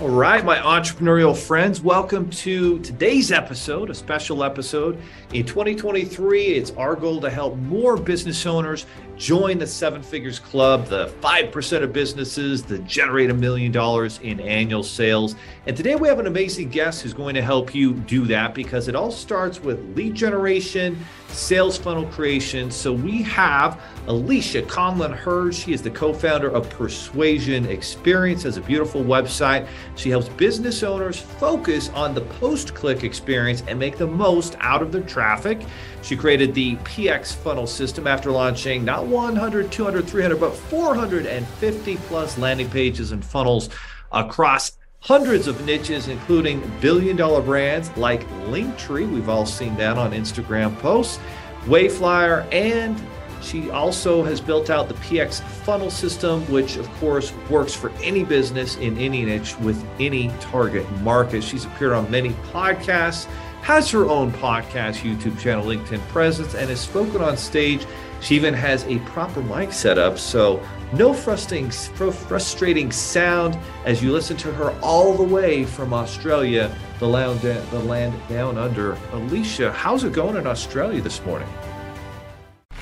All 0.00 0.10
right, 0.10 0.44
my 0.44 0.58
entrepreneurial 0.58 1.36
friends, 1.36 1.80
welcome 1.80 2.30
to 2.30 2.78
today's 2.82 3.32
episode, 3.32 3.90
a 3.90 3.94
special 3.94 4.44
episode. 4.44 4.96
In 5.32 5.44
2023, 5.44 6.44
it's 6.44 6.70
our 6.72 6.94
goal 6.94 7.20
to 7.20 7.28
help 7.28 7.56
more 7.56 7.96
business 7.96 8.46
owners 8.46 8.86
join 9.18 9.58
the 9.58 9.66
Seven 9.66 10.00
Figures 10.00 10.38
Club, 10.38 10.86
the 10.86 11.08
5% 11.20 11.82
of 11.82 11.92
businesses 11.92 12.62
that 12.64 12.86
generate 12.86 13.30
a 13.30 13.34
million 13.34 13.72
dollars 13.72 14.20
in 14.22 14.38
annual 14.40 14.84
sales. 14.84 15.34
And 15.66 15.76
today 15.76 15.96
we 15.96 16.06
have 16.06 16.20
an 16.20 16.28
amazing 16.28 16.68
guest 16.68 17.02
who's 17.02 17.12
going 17.12 17.34
to 17.34 17.42
help 17.42 17.74
you 17.74 17.94
do 17.94 18.24
that 18.26 18.54
because 18.54 18.86
it 18.86 18.94
all 18.94 19.10
starts 19.10 19.60
with 19.60 19.96
lead 19.96 20.14
generation, 20.14 20.96
sales 21.28 21.76
funnel 21.76 22.06
creation. 22.06 22.70
So 22.70 22.92
we 22.92 23.22
have 23.22 23.80
Alisha 24.06 24.66
Conlin-Hurd. 24.68 25.54
She 25.54 25.72
is 25.72 25.82
the 25.82 25.90
co 25.90 26.12
founder 26.12 26.48
of 26.48 26.70
Persuasion 26.70 27.66
Experience, 27.66 28.44
has 28.44 28.56
a 28.56 28.60
beautiful 28.60 29.02
website. 29.02 29.66
She 29.96 30.10
helps 30.10 30.28
business 30.28 30.84
owners 30.84 31.18
focus 31.18 31.88
on 31.90 32.14
the 32.14 32.20
post 32.20 32.74
click 32.74 33.02
experience 33.02 33.64
and 33.66 33.78
make 33.78 33.98
the 33.98 34.06
most 34.06 34.56
out 34.60 34.80
of 34.80 34.92
their 34.92 35.02
traffic. 35.02 35.60
She 36.08 36.16
created 36.16 36.54
the 36.54 36.76
PX 36.76 37.34
funnel 37.34 37.66
system 37.66 38.06
after 38.06 38.30
launching 38.30 38.82
not 38.82 39.04
100, 39.04 39.70
200, 39.70 40.08
300, 40.08 40.40
but 40.40 40.54
450 40.54 41.96
plus 41.96 42.38
landing 42.38 42.70
pages 42.70 43.12
and 43.12 43.22
funnels 43.22 43.68
across 44.10 44.78
hundreds 45.00 45.46
of 45.46 45.62
niches, 45.66 46.08
including 46.08 46.62
billion 46.80 47.14
dollar 47.14 47.42
brands 47.42 47.94
like 47.98 48.26
Linktree. 48.46 49.12
We've 49.12 49.28
all 49.28 49.44
seen 49.44 49.76
that 49.76 49.98
on 49.98 50.12
Instagram 50.12 50.78
posts, 50.78 51.18
Wayflyer, 51.66 52.50
and 52.54 52.98
she 53.42 53.68
also 53.68 54.24
has 54.24 54.40
built 54.40 54.70
out 54.70 54.88
the 54.88 54.94
PX 54.94 55.42
funnel 55.42 55.90
system, 55.90 56.40
which 56.50 56.78
of 56.78 56.88
course 56.94 57.34
works 57.50 57.74
for 57.74 57.90
any 58.02 58.24
business 58.24 58.76
in 58.76 58.96
any 58.96 59.26
niche 59.26 59.58
with 59.58 59.84
any 60.00 60.32
target 60.40 60.90
market. 61.02 61.44
She's 61.44 61.66
appeared 61.66 61.92
on 61.92 62.10
many 62.10 62.30
podcasts, 62.50 63.28
has 63.62 63.90
her 63.90 64.06
own 64.06 64.32
podcast, 64.32 64.98
YouTube 65.00 65.38
channel, 65.38 65.64
LinkedIn 65.64 66.00
presence, 66.08 66.54
and 66.54 66.70
has 66.70 66.80
spoken 66.80 67.20
on 67.20 67.36
stage. 67.36 67.86
She 68.20 68.34
even 68.34 68.54
has 68.54 68.84
a 68.84 68.98
proper 69.00 69.42
mic 69.42 69.72
setup, 69.72 70.18
so 70.18 70.62
no 70.92 71.12
frustrating, 71.12 71.70
frustrating 71.70 72.90
sound 72.90 73.58
as 73.84 74.02
you 74.02 74.12
listen 74.12 74.36
to 74.38 74.52
her 74.52 74.70
all 74.80 75.14
the 75.14 75.22
way 75.22 75.64
from 75.64 75.92
Australia, 75.92 76.74
the 76.98 77.06
land, 77.06 77.40
the 77.40 77.78
land 77.80 78.14
down 78.28 78.58
under. 78.58 78.94
Alisha, 79.12 79.72
how's 79.72 80.02
it 80.04 80.12
going 80.12 80.36
in 80.36 80.46
Australia 80.46 81.00
this 81.00 81.24
morning? 81.24 81.48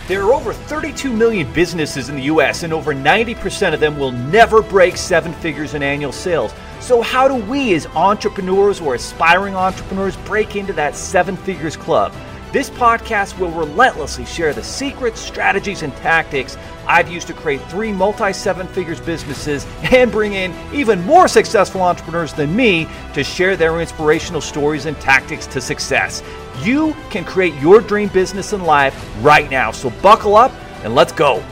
There 0.08 0.23
are 0.23 0.33
over 0.33 0.53
32 0.53 1.12
million 1.12 1.53
businesses 1.53 2.08
in 2.08 2.14
the 2.14 2.23
US, 2.23 2.62
and 2.62 2.73
over 2.73 2.95
90% 2.95 3.75
of 3.75 3.81
them 3.81 3.98
will 3.98 4.12
never 4.12 4.62
break 4.62 4.97
seven 4.97 5.33
figures 5.33 5.75
in 5.75 5.83
annual 5.83 6.12
sales. 6.12 6.55
So, 6.81 7.03
how 7.03 7.27
do 7.27 7.35
we, 7.35 7.75
as 7.75 7.87
entrepreneurs 7.87 8.81
or 8.81 8.95
aspiring 8.95 9.55
entrepreneurs, 9.55 10.17
break 10.19 10.57
into 10.57 10.73
that 10.75 10.95
seven 10.95 11.37
figures 11.37 11.77
club? 11.77 12.13
This 12.53 12.71
podcast 12.71 13.39
will 13.39 13.51
relentlessly 13.51 14.25
share 14.25 14.55
the 14.55 14.63
secrets, 14.63 15.21
strategies, 15.21 15.83
and 15.83 15.95
tactics 15.97 16.57
I've 16.87 17.11
used 17.11 17.27
to 17.27 17.35
create 17.35 17.61
three 17.63 17.93
multi 17.93 18.33
seven 18.33 18.67
figures 18.69 19.01
businesses 19.01 19.67
and 19.93 20.11
bring 20.11 20.35
in 20.35 20.55
even 20.73 21.05
more 21.05 21.29
successful 21.29 21.83
entrepreneurs 21.83 22.33
than 22.33 22.55
me 22.55 22.89
to 23.15 23.25
share 23.25 23.57
their 23.57 23.81
inspirational 23.81 24.41
stories 24.41 24.87
and 24.87 24.99
tactics 25.01 25.47
to 25.49 25.61
success. 25.61 26.23
You 26.63 26.95
can 27.11 27.25
create 27.25 27.55
your 27.61 27.81
dream 27.81 28.09
business 28.09 28.53
and 28.53 28.65
life 28.65 28.95
right 29.21 29.51
now. 29.51 29.73
So 29.73 29.91
buckle 30.01 30.37
up 30.37 30.53
and 30.85 30.95
let's 30.95 31.13
go. 31.13 31.43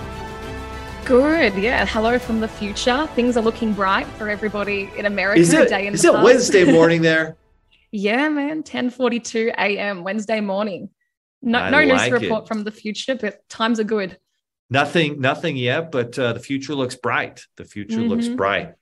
Good, 1.05 1.55
yeah. 1.57 1.85
Hello 1.85 2.19
from 2.19 2.41
the 2.41 2.49
future. 2.49 3.07
Things 3.09 3.37
are 3.37 3.43
looking 3.43 3.75
bright 3.75 4.07
for 4.07 4.31
everybody 4.31 4.91
in 4.97 5.05
America. 5.05 5.39
Is 5.39 5.53
it, 5.53 5.71
is 5.71 6.03
it 6.03 6.13
Wednesday 6.15 6.65
morning 6.73 7.03
there? 7.03 7.37
yeah, 7.93 8.29
man. 8.31 8.63
10:42 8.63 9.49
a.m. 9.51 10.03
Wednesday 10.03 10.41
morning. 10.41 10.89
No, 11.43 11.59
I 11.59 11.69
no 11.69 11.83
like 11.83 12.11
news 12.11 12.23
report 12.23 12.45
it. 12.45 12.49
from 12.49 12.65
the 12.65 12.71
future, 12.71 13.17
but 13.17 13.47
times 13.51 13.79
are 13.79 13.85
good. 13.85 14.19
Nothing, 14.71 15.21
nothing 15.21 15.59
yet, 15.59 15.93
but 15.93 16.19
uh, 16.19 16.33
the 16.33 16.41
future 16.41 16.75
looks 16.75 16.95
bright. 16.95 17.45
The 17.59 17.67
future 17.67 17.99
mm-hmm. 17.99 18.09
looks 18.09 18.29
bright. 18.29 18.73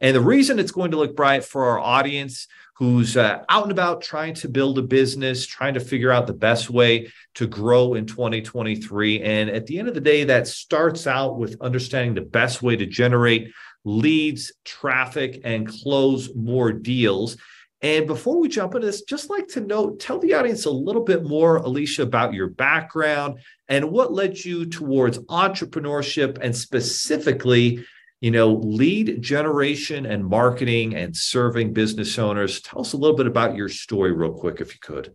And 0.00 0.14
the 0.14 0.20
reason 0.20 0.58
it's 0.58 0.72
going 0.72 0.90
to 0.90 0.98
look 0.98 1.16
bright 1.16 1.44
for 1.44 1.64
our 1.66 1.78
audience 1.78 2.48
who's 2.74 3.16
uh, 3.16 3.42
out 3.48 3.62
and 3.62 3.72
about 3.72 4.02
trying 4.02 4.34
to 4.34 4.48
build 4.48 4.78
a 4.78 4.82
business, 4.82 5.46
trying 5.46 5.74
to 5.74 5.80
figure 5.80 6.12
out 6.12 6.26
the 6.26 6.34
best 6.34 6.68
way 6.68 7.10
to 7.34 7.46
grow 7.46 7.94
in 7.94 8.04
2023. 8.04 9.22
And 9.22 9.48
at 9.48 9.66
the 9.66 9.78
end 9.78 9.88
of 9.88 9.94
the 9.94 10.00
day, 10.00 10.24
that 10.24 10.46
starts 10.46 11.06
out 11.06 11.38
with 11.38 11.60
understanding 11.62 12.14
the 12.14 12.20
best 12.20 12.62
way 12.62 12.76
to 12.76 12.84
generate 12.84 13.50
leads, 13.84 14.52
traffic, 14.64 15.40
and 15.44 15.66
close 15.66 16.34
more 16.34 16.70
deals. 16.72 17.38
And 17.80 18.06
before 18.06 18.38
we 18.40 18.48
jump 18.48 18.74
into 18.74 18.86
this, 18.86 19.02
just 19.02 19.30
like 19.30 19.48
to 19.48 19.60
note, 19.60 20.00
tell 20.00 20.18
the 20.18 20.34
audience 20.34 20.66
a 20.66 20.70
little 20.70 21.04
bit 21.04 21.24
more, 21.24 21.62
Alisha, 21.62 22.00
about 22.00 22.34
your 22.34 22.48
background 22.48 23.38
and 23.68 23.90
what 23.90 24.12
led 24.12 24.44
you 24.44 24.66
towards 24.66 25.18
entrepreneurship 25.18 26.38
and 26.40 26.54
specifically 26.54 27.84
you 28.20 28.30
know, 28.30 28.52
lead 28.54 29.20
generation 29.20 30.06
and 30.06 30.24
marketing 30.24 30.94
and 30.94 31.14
serving 31.16 31.72
business 31.72 32.18
owners. 32.18 32.60
Tell 32.60 32.80
us 32.80 32.92
a 32.92 32.96
little 32.96 33.16
bit 33.16 33.26
about 33.26 33.56
your 33.56 33.68
story, 33.68 34.12
real 34.12 34.32
quick, 34.32 34.60
if 34.60 34.72
you 34.72 34.80
could. 34.80 35.14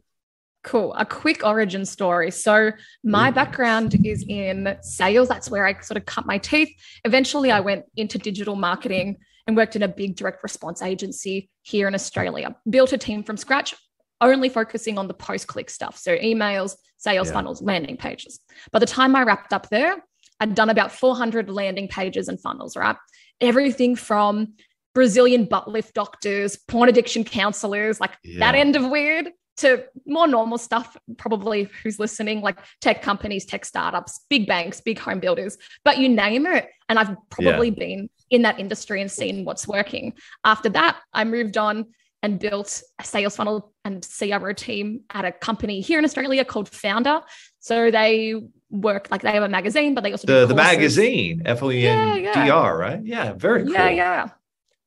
Cool. 0.63 0.93
A 0.93 1.05
quick 1.05 1.43
origin 1.43 1.85
story. 1.85 2.29
So, 2.29 2.71
my 3.03 3.31
background 3.31 3.95
is 4.05 4.23
in 4.27 4.77
sales. 4.81 5.27
That's 5.27 5.49
where 5.49 5.65
I 5.65 5.79
sort 5.79 5.97
of 5.97 6.05
cut 6.05 6.27
my 6.27 6.37
teeth. 6.37 6.69
Eventually, 7.03 7.51
I 7.51 7.61
went 7.61 7.85
into 7.95 8.19
digital 8.19 8.55
marketing 8.55 9.17
and 9.47 9.57
worked 9.57 9.75
in 9.75 9.81
a 9.81 9.87
big 9.87 10.15
direct 10.15 10.43
response 10.43 10.83
agency 10.83 11.49
here 11.63 11.87
in 11.87 11.95
Australia. 11.95 12.55
Built 12.69 12.93
a 12.93 12.97
team 12.99 13.23
from 13.23 13.37
scratch, 13.37 13.73
only 14.21 14.49
focusing 14.49 14.99
on 14.99 15.07
the 15.07 15.15
post 15.15 15.47
click 15.47 15.71
stuff. 15.71 15.97
So, 15.97 16.15
emails, 16.15 16.75
sales 16.97 17.29
yeah. 17.29 17.33
funnels, 17.33 17.63
landing 17.63 17.97
pages. 17.97 18.39
By 18.71 18.77
the 18.77 18.85
time 18.85 19.15
I 19.15 19.23
wrapped 19.23 19.53
up 19.53 19.69
there, 19.69 19.95
I'd 20.41 20.55
done 20.55 20.69
about 20.69 20.91
400 20.91 21.49
landing 21.49 21.87
pages 21.87 22.27
and 22.27 22.41
funnels, 22.41 22.75
right? 22.75 22.95
Everything 23.39 23.95
from 23.95 24.53
Brazilian 24.93 25.45
butt 25.45 25.69
lift 25.69 25.93
doctors, 25.93 26.57
porn 26.67 26.89
addiction 26.89 27.23
counselors, 27.23 28.01
like 28.01 28.11
yeah. 28.23 28.39
that 28.39 28.55
end 28.55 28.75
of 28.75 28.89
weird 28.89 29.29
to 29.57 29.83
more 30.07 30.27
normal 30.27 30.57
stuff, 30.57 30.97
probably 31.17 31.69
who's 31.83 31.99
listening, 31.99 32.41
like 32.41 32.57
tech 32.81 33.03
companies, 33.03 33.45
tech 33.45 33.63
startups, 33.63 34.21
big 34.29 34.47
banks, 34.47 34.81
big 34.81 34.97
home 34.97 35.19
builders, 35.19 35.57
but 35.85 35.99
you 35.99 36.09
name 36.09 36.47
it. 36.47 36.67
And 36.89 36.97
I've 36.97 37.15
probably 37.29 37.69
yeah. 37.69 37.75
been 37.75 38.09
in 38.31 38.41
that 38.41 38.59
industry 38.59 38.99
and 38.99 39.11
seen 39.11 39.45
what's 39.45 39.67
working. 39.67 40.13
After 40.43 40.69
that, 40.69 40.97
I 41.13 41.23
moved 41.23 41.57
on 41.57 41.85
and 42.23 42.39
built 42.39 42.81
a 42.99 43.03
sales 43.03 43.35
funnel 43.35 43.71
and 43.85 44.07
CRO 44.17 44.53
team 44.53 45.01
at 45.11 45.25
a 45.25 45.31
company 45.31 45.81
here 45.81 45.99
in 45.99 46.05
Australia 46.05 46.45
called 46.45 46.69
Foundr. 46.71 47.23
So 47.59 47.91
they 47.91 48.35
work 48.71 49.09
like 49.11 49.21
they 49.21 49.31
have 49.31 49.43
a 49.43 49.49
magazine, 49.49 49.93
but 49.93 50.03
they 50.03 50.11
also 50.11 50.25
the 50.25 50.45
the 50.45 50.55
magazine 50.55 51.43
F 51.45 51.61
O 51.61 51.69
E 51.69 51.85
N 51.85 52.23
D 52.33 52.49
R, 52.49 52.77
right? 52.77 53.03
Yeah, 53.03 53.33
very 53.33 53.63
cool. 53.63 53.73
Yeah, 53.73 53.89
yeah. 53.89 54.29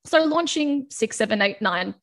So 0.05 0.23
launching 0.23 0.87
six, 0.89 1.17
seven, 1.17 1.41
eight, 1.41 1.61
nine, 1.61 1.95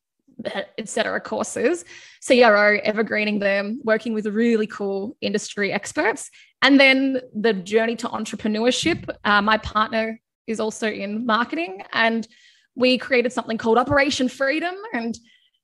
etc. 0.77 1.21
courses, 1.21 1.85
CRO, 2.25 2.79
evergreening 2.83 3.39
them, 3.39 3.81
working 3.83 4.13
with 4.13 4.25
really 4.25 4.67
cool 4.67 5.15
industry 5.21 5.71
experts, 5.71 6.29
and 6.61 6.79
then 6.79 7.21
the 7.35 7.53
journey 7.53 7.95
to 7.97 8.07
entrepreneurship. 8.07 9.07
Uh, 9.23 9.41
my 9.41 9.57
partner 9.57 10.19
is 10.47 10.59
also 10.59 10.87
in 10.89 11.25
marketing, 11.25 11.83
and 11.93 12.27
we 12.75 12.97
created 12.97 13.31
something 13.31 13.57
called 13.57 13.77
Operation 13.77 14.27
Freedom, 14.29 14.75
and 14.93 15.17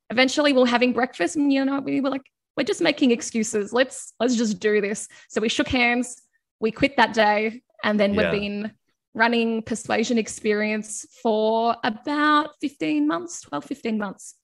eventually 0.09 0.53
we 0.53 0.59
we're 0.59 0.67
having 0.67 0.93
breakfast, 0.93 1.35
and 1.35 1.51
you 1.51 1.63
know 1.65 1.79
we 1.79 2.01
were 2.01 2.09
like 2.09 2.23
we're 2.59 2.65
just 2.65 2.81
making 2.81 3.11
excuses. 3.11 3.71
Let's 3.71 4.13
let's 4.19 4.35
just 4.35 4.59
do 4.59 4.81
this. 4.81 5.07
So 5.29 5.39
we 5.39 5.47
shook 5.47 5.69
hands, 5.69 6.21
we 6.59 6.71
quit 6.71 6.97
that 6.97 7.13
day, 7.13 7.63
and 7.85 7.97
then 7.97 8.13
yeah. 8.13 8.31
we've 8.31 8.41
been 8.41 8.71
running 9.13 9.61
persuasion 9.61 10.17
experience 10.17 11.05
for 11.23 11.77
about 11.85 12.49
15 12.59 13.07
months, 13.07 13.41
12, 13.41 13.63
15 13.63 13.97
months. 13.97 14.35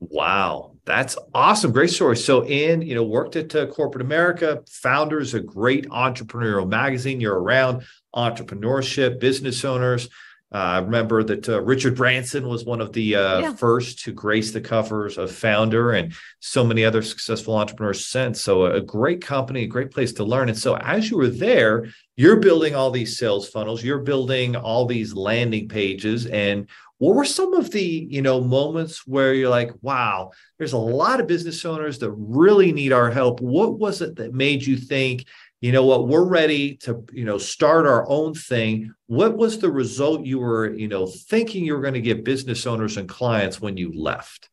Wow, 0.00 0.76
that's 0.84 1.16
awesome. 1.32 1.72
Great 1.72 1.88
story. 1.88 2.18
So, 2.18 2.44
in, 2.44 2.82
you 2.82 2.94
know, 2.94 3.02
worked 3.02 3.36
at 3.36 3.54
uh, 3.54 3.66
corporate 3.68 4.04
America, 4.04 4.62
Foundr's 4.82 5.32
a 5.32 5.40
great 5.40 5.88
entrepreneurial 5.88 6.68
magazine. 6.68 7.22
You're 7.22 7.40
around 7.40 7.84
entrepreneurship, 8.14 9.18
business 9.18 9.64
owners. 9.64 10.10
Uh, 10.54 10.58
I 10.58 10.78
remember 10.78 11.24
that 11.24 11.48
uh, 11.48 11.60
Richard 11.60 11.96
Branson 11.96 12.46
was 12.46 12.64
one 12.64 12.80
of 12.80 12.92
the 12.92 13.16
uh, 13.16 13.38
yeah. 13.40 13.54
first 13.54 14.04
to 14.04 14.12
grace 14.12 14.52
the 14.52 14.60
covers 14.60 15.18
of 15.18 15.30
Foundr 15.30 15.98
and 15.98 16.14
so 16.38 16.64
many 16.64 16.84
other 16.84 17.02
successful 17.02 17.56
entrepreneurs 17.56 18.06
since. 18.06 18.42
So, 18.42 18.66
a 18.66 18.80
great 18.80 19.20
company, 19.20 19.64
a 19.64 19.66
great 19.66 19.90
place 19.90 20.12
to 20.14 20.24
learn. 20.24 20.48
And 20.48 20.56
so, 20.56 20.76
as 20.76 21.10
you 21.10 21.16
were 21.16 21.28
there, 21.28 21.88
you're 22.16 22.36
building 22.36 22.76
all 22.76 22.92
these 22.92 23.18
sales 23.18 23.48
funnels, 23.48 23.82
you're 23.82 23.98
building 23.98 24.54
all 24.54 24.86
these 24.86 25.14
landing 25.14 25.68
pages. 25.68 26.26
And 26.26 26.68
what 26.98 27.16
were 27.16 27.24
some 27.24 27.52
of 27.54 27.72
the 27.72 28.06
you 28.08 28.22
know 28.22 28.40
moments 28.40 29.06
where 29.06 29.34
you're 29.34 29.50
like, 29.50 29.72
wow, 29.82 30.30
there's 30.58 30.72
a 30.74 30.78
lot 30.78 31.20
of 31.20 31.26
business 31.26 31.64
owners 31.64 31.98
that 31.98 32.12
really 32.12 32.72
need 32.72 32.92
our 32.92 33.10
help? 33.10 33.40
What 33.40 33.78
was 33.78 34.00
it 34.00 34.16
that 34.16 34.32
made 34.32 34.64
you 34.64 34.76
think? 34.76 35.26
You 35.60 35.72
know 35.72 35.84
what, 35.84 36.06
we're 36.06 36.24
ready 36.24 36.76
to, 36.76 37.04
you 37.12 37.24
know, 37.24 37.38
start 37.38 37.86
our 37.86 38.08
own 38.08 38.34
thing. 38.34 38.94
What 39.06 39.36
was 39.36 39.58
the 39.58 39.70
result 39.70 40.26
you 40.26 40.38
were, 40.38 40.72
you 40.72 40.88
know, 40.88 41.06
thinking 41.06 41.64
you 41.64 41.74
were 41.74 41.80
going 41.80 41.94
to 41.94 42.00
get 42.00 42.24
business 42.24 42.66
owners 42.66 42.96
and 42.96 43.08
clients 43.08 43.60
when 43.60 43.76
you 43.76 43.92
left? 43.98 44.50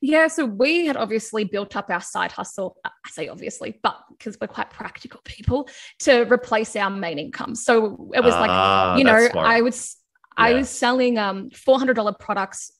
Yeah, 0.00 0.26
so 0.26 0.44
we 0.44 0.86
had 0.86 0.96
obviously 0.96 1.44
built 1.44 1.76
up 1.76 1.88
our 1.88 2.00
side 2.00 2.32
hustle. 2.32 2.76
I 2.84 2.90
say 3.08 3.28
obviously, 3.28 3.78
but 3.84 3.96
because 4.10 4.36
we're 4.40 4.48
quite 4.48 4.70
practical 4.70 5.20
people 5.24 5.68
to 6.00 6.22
replace 6.22 6.74
our 6.74 6.90
main 6.90 7.20
income. 7.20 7.54
So 7.54 8.10
it 8.12 8.20
was 8.20 8.34
like, 8.34 8.50
ah, 8.50 8.96
you 8.96 9.04
know, 9.04 9.28
I 9.36 9.60
was 9.60 9.96
yeah. 10.36 10.44
I 10.44 10.54
was 10.54 10.68
selling 10.68 11.18
um 11.18 11.50
$400 11.50 12.18
products 12.18 12.72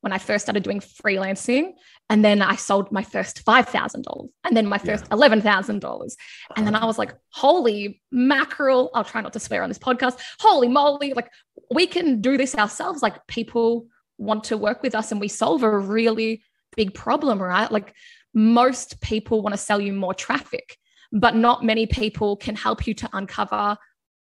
when 0.00 0.12
I 0.12 0.18
first 0.18 0.44
started 0.44 0.62
doing 0.62 0.80
freelancing. 0.80 1.72
And 2.10 2.24
then 2.24 2.40
I 2.40 2.56
sold 2.56 2.90
my 2.90 3.02
first 3.02 3.44
$5,000 3.44 4.28
and 4.44 4.56
then 4.56 4.66
my 4.66 4.78
first 4.78 5.04
yeah. 5.10 5.16
$11,000. 5.16 6.16
And 6.56 6.66
then 6.66 6.74
I 6.74 6.84
was 6.84 6.98
like, 6.98 7.14
holy 7.30 8.00
mackerel. 8.10 8.90
I'll 8.94 9.04
try 9.04 9.20
not 9.20 9.32
to 9.34 9.40
swear 9.40 9.62
on 9.62 9.68
this 9.68 9.78
podcast. 9.78 10.18
Holy 10.40 10.68
moly. 10.68 11.12
Like, 11.14 11.30
we 11.74 11.86
can 11.86 12.20
do 12.20 12.36
this 12.36 12.54
ourselves. 12.54 13.02
Like, 13.02 13.26
people 13.26 13.86
want 14.16 14.44
to 14.44 14.56
work 14.56 14.82
with 14.82 14.94
us 14.94 15.12
and 15.12 15.20
we 15.20 15.28
solve 15.28 15.62
a 15.62 15.78
really 15.78 16.42
big 16.76 16.94
problem, 16.94 17.42
right? 17.42 17.70
Like, 17.70 17.94
most 18.34 19.00
people 19.00 19.42
want 19.42 19.54
to 19.54 19.58
sell 19.58 19.80
you 19.80 19.92
more 19.92 20.14
traffic, 20.14 20.78
but 21.12 21.34
not 21.34 21.64
many 21.64 21.86
people 21.86 22.36
can 22.36 22.56
help 22.56 22.86
you 22.86 22.94
to 22.94 23.08
uncover 23.12 23.76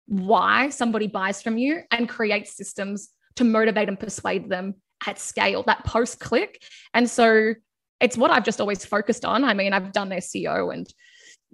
why 0.08 0.70
somebody 0.70 1.08
buys 1.08 1.42
from 1.42 1.58
you 1.58 1.82
and 1.92 2.08
create 2.08 2.48
systems 2.48 3.10
to 3.36 3.44
motivate 3.44 3.90
and 3.90 4.00
persuade 4.00 4.50
them 4.50 4.76
at 5.06 5.20
scale, 5.20 5.64
that 5.64 5.84
post 5.86 6.20
click. 6.20 6.64
And 6.94 7.10
so 7.10 7.54
it's 8.00 8.18
what 8.18 8.32
I've 8.32 8.44
just 8.44 8.62
always 8.62 8.86
focused 8.86 9.26
on. 9.26 9.44
I 9.44 9.54
mean, 9.54 9.74
I've 9.74 9.92
done 9.92 10.10
SEO 10.10 10.74
and 10.74 10.88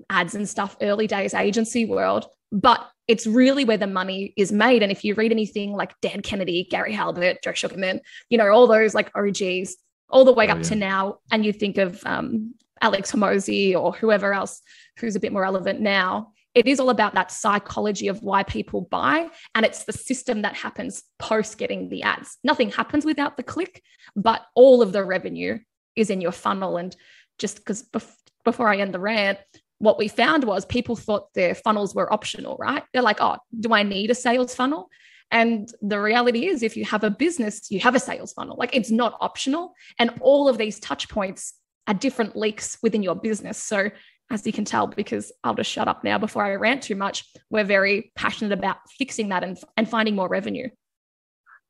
ads 0.09 0.35
and 0.35 0.47
stuff 0.47 0.77
early 0.81 1.07
days 1.07 1.33
agency 1.33 1.85
world, 1.85 2.25
but 2.51 2.87
it's 3.07 3.27
really 3.27 3.65
where 3.65 3.77
the 3.77 3.87
money 3.87 4.33
is 4.37 4.51
made. 4.51 4.83
And 4.83 4.91
if 4.91 5.03
you 5.03 5.15
read 5.15 5.31
anything 5.31 5.73
like 5.73 5.93
Dan 6.01 6.21
Kennedy, 6.21 6.67
Gary 6.69 6.93
Halbert, 6.93 7.43
Joe 7.43 7.53
Sugarman, 7.53 8.01
you 8.29 8.37
know, 8.37 8.49
all 8.49 8.67
those 8.67 8.95
like 8.95 9.11
OGs, 9.15 9.75
all 10.09 10.25
the 10.25 10.33
way 10.33 10.47
oh, 10.47 10.51
up 10.51 10.57
yeah. 10.57 10.63
to 10.63 10.75
now, 10.75 11.17
and 11.31 11.45
you 11.45 11.53
think 11.53 11.77
of 11.77 12.01
um, 12.05 12.53
Alex 12.81 13.11
Hormozi 13.11 13.75
or 13.75 13.93
whoever 13.93 14.33
else 14.33 14.61
who's 14.97 15.15
a 15.15 15.19
bit 15.19 15.31
more 15.31 15.43
relevant 15.43 15.79
now, 15.79 16.31
it 16.53 16.67
is 16.67 16.79
all 16.79 16.89
about 16.89 17.13
that 17.13 17.31
psychology 17.31 18.07
of 18.07 18.21
why 18.21 18.43
people 18.43 18.81
buy. 18.81 19.29
And 19.55 19.65
it's 19.65 19.85
the 19.85 19.93
system 19.93 20.41
that 20.41 20.55
happens 20.55 21.03
post 21.19 21.57
getting 21.57 21.89
the 21.89 22.03
ads. 22.03 22.37
Nothing 22.43 22.71
happens 22.71 23.05
without 23.05 23.37
the 23.37 23.43
click, 23.43 23.81
but 24.15 24.41
all 24.55 24.81
of 24.81 24.91
the 24.91 25.03
revenue 25.03 25.59
is 25.95 26.09
in 26.09 26.21
your 26.21 26.31
funnel. 26.31 26.77
And 26.77 26.95
just 27.39 27.57
because 27.57 27.83
bef- 27.83 28.15
before 28.43 28.67
I 28.67 28.77
end 28.77 28.93
the 28.93 28.99
rant, 28.99 29.39
what 29.77 29.97
we 29.97 30.07
found 30.07 30.43
was 30.43 30.65
people 30.65 30.95
thought 30.95 31.33
their 31.33 31.55
funnels 31.55 31.95
were 31.95 32.11
optional, 32.11 32.57
right? 32.59 32.83
They're 32.93 33.01
like, 33.01 33.21
oh, 33.21 33.37
do 33.59 33.73
I 33.73 33.83
need 33.83 34.11
a 34.11 34.15
sales 34.15 34.53
funnel? 34.53 34.89
And 35.31 35.73
the 35.81 35.99
reality 35.99 36.45
is, 36.47 36.61
if 36.61 36.75
you 36.75 36.83
have 36.85 37.05
a 37.05 37.09
business, 37.09 37.71
you 37.71 37.79
have 37.79 37.95
a 37.95 37.99
sales 37.99 38.33
funnel. 38.33 38.57
Like 38.57 38.75
it's 38.75 38.91
not 38.91 39.17
optional. 39.21 39.73
And 39.97 40.11
all 40.19 40.49
of 40.49 40.57
these 40.57 40.79
touch 40.79 41.07
points 41.07 41.53
are 41.87 41.93
different 41.93 42.35
leaks 42.35 42.77
within 42.83 43.01
your 43.01 43.15
business. 43.15 43.57
So 43.57 43.89
as 44.31 44.45
you 44.45 44.53
can 44.53 44.65
tell, 44.65 44.87
because 44.87 45.31
I'll 45.43 45.55
just 45.55 45.69
shut 45.69 45.87
up 45.87 46.03
now 46.03 46.17
before 46.17 46.43
I 46.43 46.55
rant 46.55 46.83
too 46.83 46.95
much, 46.95 47.25
we're 47.49 47.63
very 47.63 48.11
passionate 48.15 48.57
about 48.57 48.77
fixing 48.97 49.29
that 49.29 49.43
and, 49.43 49.57
and 49.77 49.89
finding 49.89 50.15
more 50.15 50.27
revenue. 50.27 50.69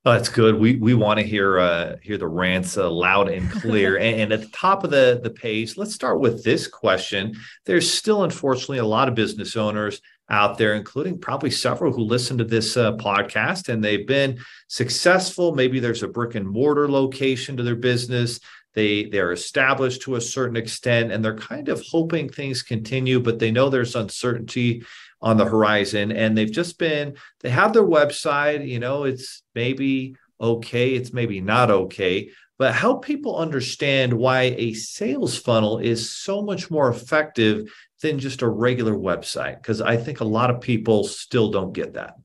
Oh, 0.03 0.13
that's 0.13 0.29
good. 0.29 0.55
We 0.55 0.77
we 0.77 0.95
want 0.95 1.19
to 1.19 1.25
hear 1.25 1.59
uh, 1.59 1.97
hear 2.01 2.17
the 2.17 2.27
rants 2.27 2.75
uh, 2.75 2.89
loud 2.89 3.29
and 3.29 3.51
clear. 3.51 3.97
and, 3.99 4.21
and, 4.21 4.33
at 4.33 4.41
the 4.41 4.47
top 4.47 4.83
of 4.83 4.89
the 4.89 5.19
the 5.21 5.29
page, 5.29 5.77
let's 5.77 5.93
start 5.93 6.19
with 6.19 6.43
this 6.43 6.65
question. 6.65 7.35
There's 7.67 7.91
still, 7.91 8.23
unfortunately, 8.23 8.79
a 8.79 8.85
lot 8.85 9.07
of 9.07 9.13
business 9.13 9.55
owners 9.55 10.01
out 10.27 10.57
there, 10.57 10.73
including 10.73 11.19
probably 11.19 11.51
several 11.51 11.93
who 11.93 12.01
listen 12.01 12.39
to 12.39 12.43
this 12.43 12.77
uh, 12.77 12.93
podcast, 12.93 13.69
and 13.69 13.83
they've 13.83 14.07
been 14.07 14.39
successful. 14.69 15.53
Maybe 15.53 15.79
there's 15.79 16.01
a 16.01 16.07
brick 16.07 16.33
and 16.33 16.47
mortar 16.47 16.89
location 16.89 17.55
to 17.57 17.63
their 17.63 17.75
business 17.75 18.39
they 18.73 19.05
they're 19.05 19.31
established 19.31 20.01
to 20.03 20.15
a 20.15 20.21
certain 20.21 20.55
extent 20.55 21.11
and 21.11 21.23
they're 21.23 21.35
kind 21.35 21.69
of 21.69 21.81
hoping 21.81 22.29
things 22.29 22.63
continue 22.63 23.19
but 23.19 23.39
they 23.39 23.51
know 23.51 23.69
there's 23.69 23.95
uncertainty 23.95 24.83
on 25.21 25.37
the 25.37 25.45
horizon 25.45 26.11
and 26.11 26.37
they've 26.37 26.51
just 26.51 26.77
been 26.77 27.15
they 27.41 27.49
have 27.49 27.73
their 27.73 27.83
website 27.83 28.67
you 28.67 28.79
know 28.79 29.03
it's 29.03 29.43
maybe 29.55 30.15
okay 30.39 30.93
it's 30.93 31.13
maybe 31.13 31.41
not 31.41 31.69
okay 31.69 32.29
but 32.57 32.75
help 32.75 33.03
people 33.03 33.37
understand 33.37 34.13
why 34.13 34.55
a 34.57 34.73
sales 34.73 35.37
funnel 35.37 35.79
is 35.79 36.09
so 36.09 36.43
much 36.43 36.69
more 36.69 36.89
effective 36.89 37.71
than 38.01 38.19
just 38.19 38.41
a 38.41 38.47
regular 38.47 38.93
website 38.93 39.57
because 39.57 39.81
i 39.81 39.97
think 39.97 40.19
a 40.19 40.25
lot 40.25 40.49
of 40.49 40.61
people 40.61 41.03
still 41.03 41.51
don't 41.51 41.73
get 41.73 41.93
that. 41.93 42.15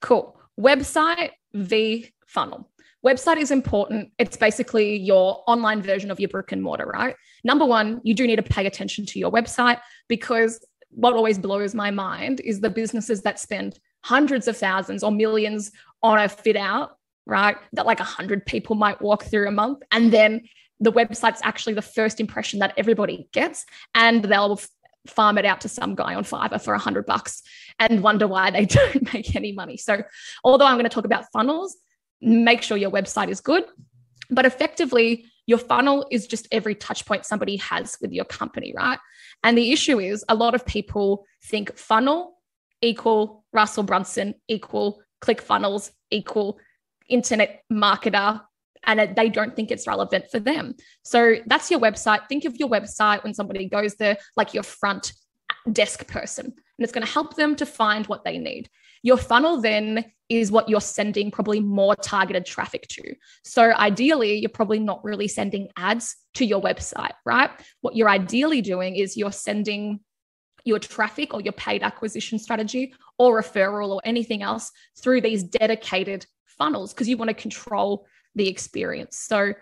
Cool. 0.00 0.38
Website 0.58 1.30
v 1.52 2.12
funnel 2.26 2.68
Website 3.06 3.36
is 3.36 3.52
important. 3.52 4.10
It's 4.18 4.36
basically 4.36 4.96
your 4.96 5.44
online 5.46 5.80
version 5.80 6.10
of 6.10 6.18
your 6.18 6.28
brick 6.28 6.50
and 6.50 6.60
mortar, 6.60 6.86
right? 6.86 7.14
Number 7.44 7.64
one, 7.64 8.00
you 8.02 8.14
do 8.14 8.26
need 8.26 8.36
to 8.36 8.42
pay 8.42 8.66
attention 8.66 9.06
to 9.06 9.20
your 9.20 9.30
website 9.30 9.78
because 10.08 10.58
what 10.90 11.14
always 11.14 11.38
blows 11.38 11.72
my 11.72 11.92
mind 11.92 12.40
is 12.40 12.60
the 12.60 12.68
businesses 12.68 13.22
that 13.22 13.38
spend 13.38 13.78
hundreds 14.02 14.48
of 14.48 14.56
thousands 14.56 15.04
or 15.04 15.12
millions 15.12 15.70
on 16.02 16.18
a 16.18 16.28
fit 16.28 16.56
out, 16.56 16.98
right? 17.26 17.56
That 17.74 17.86
like 17.86 18.00
a 18.00 18.04
hundred 18.04 18.44
people 18.44 18.74
might 18.74 19.00
walk 19.00 19.22
through 19.22 19.46
a 19.46 19.52
month. 19.52 19.84
And 19.92 20.12
then 20.12 20.42
the 20.80 20.90
website's 20.90 21.40
actually 21.44 21.74
the 21.74 21.82
first 21.82 22.18
impression 22.18 22.58
that 22.58 22.74
everybody 22.76 23.28
gets. 23.32 23.66
And 23.94 24.24
they'll 24.24 24.60
farm 25.06 25.38
it 25.38 25.44
out 25.44 25.60
to 25.60 25.68
some 25.68 25.94
guy 25.94 26.16
on 26.16 26.24
Fiverr 26.24 26.60
for 26.60 26.74
a 26.74 26.78
hundred 26.80 27.06
bucks 27.06 27.42
and 27.78 28.02
wonder 28.02 28.26
why 28.26 28.50
they 28.50 28.64
don't 28.78 29.14
make 29.14 29.36
any 29.36 29.52
money. 29.52 29.76
So 29.76 30.02
although 30.42 30.66
I'm 30.66 30.74
going 30.74 30.90
to 30.90 30.90
talk 30.90 31.04
about 31.04 31.26
funnels, 31.32 31.76
make 32.26 32.62
sure 32.62 32.76
your 32.76 32.90
website 32.90 33.28
is 33.28 33.40
good. 33.40 33.64
But 34.28 34.44
effectively, 34.44 35.26
your 35.46 35.58
funnel 35.58 36.06
is 36.10 36.26
just 36.26 36.48
every 36.50 36.74
touch 36.74 37.06
point 37.06 37.24
somebody 37.24 37.56
has 37.56 37.96
with 38.00 38.12
your 38.12 38.24
company, 38.24 38.74
right? 38.76 38.98
And 39.44 39.56
the 39.56 39.72
issue 39.72 40.00
is 40.00 40.24
a 40.28 40.34
lot 40.34 40.54
of 40.54 40.66
people 40.66 41.24
think 41.44 41.76
funnel 41.78 42.38
equal 42.82 43.44
Russell 43.52 43.84
Brunson 43.84 44.34
equal 44.48 45.00
click 45.20 45.40
funnels 45.40 45.92
equal 46.10 46.58
internet 47.08 47.62
marketer 47.72 48.40
and 48.84 49.16
they 49.16 49.28
don't 49.28 49.54
think 49.54 49.70
it's 49.70 49.86
relevant 49.86 50.26
for 50.30 50.40
them. 50.40 50.74
So 51.04 51.36
that's 51.46 51.70
your 51.70 51.80
website. 51.80 52.28
Think 52.28 52.44
of 52.44 52.56
your 52.56 52.68
website 52.68 53.22
when 53.24 53.34
somebody 53.34 53.68
goes 53.68 53.94
there 53.94 54.18
like 54.36 54.54
your 54.54 54.62
front 54.62 55.12
desk 55.70 56.06
person, 56.06 56.46
and 56.46 56.54
it's 56.78 56.92
going 56.92 57.04
to 57.04 57.12
help 57.12 57.34
them 57.34 57.56
to 57.56 57.66
find 57.66 58.06
what 58.06 58.24
they 58.24 58.38
need. 58.38 58.68
Your 59.06 59.16
funnel 59.16 59.60
then 59.60 60.04
is 60.28 60.50
what 60.50 60.68
you're 60.68 60.80
sending 60.80 61.30
probably 61.30 61.60
more 61.60 61.94
targeted 61.94 62.44
traffic 62.44 62.88
to. 62.88 63.14
So 63.44 63.72
ideally, 63.74 64.36
you're 64.40 64.48
probably 64.48 64.80
not 64.80 65.04
really 65.04 65.28
sending 65.28 65.68
ads 65.76 66.16
to 66.34 66.44
your 66.44 66.60
website, 66.60 67.12
right? 67.24 67.48
What 67.82 67.94
you're 67.94 68.08
ideally 68.08 68.62
doing 68.62 68.96
is 68.96 69.16
you're 69.16 69.30
sending 69.30 70.00
your 70.64 70.80
traffic 70.80 71.34
or 71.34 71.40
your 71.40 71.52
paid 71.52 71.84
acquisition 71.84 72.40
strategy 72.40 72.94
or 73.16 73.40
referral 73.40 73.90
or 73.90 74.00
anything 74.04 74.42
else 74.42 74.72
through 74.98 75.20
these 75.20 75.44
dedicated 75.44 76.26
funnels 76.46 76.92
because 76.92 77.08
you 77.08 77.16
want 77.16 77.28
to 77.28 77.34
control 77.34 78.08
the 78.34 78.48
experience. 78.48 79.18
So 79.18 79.52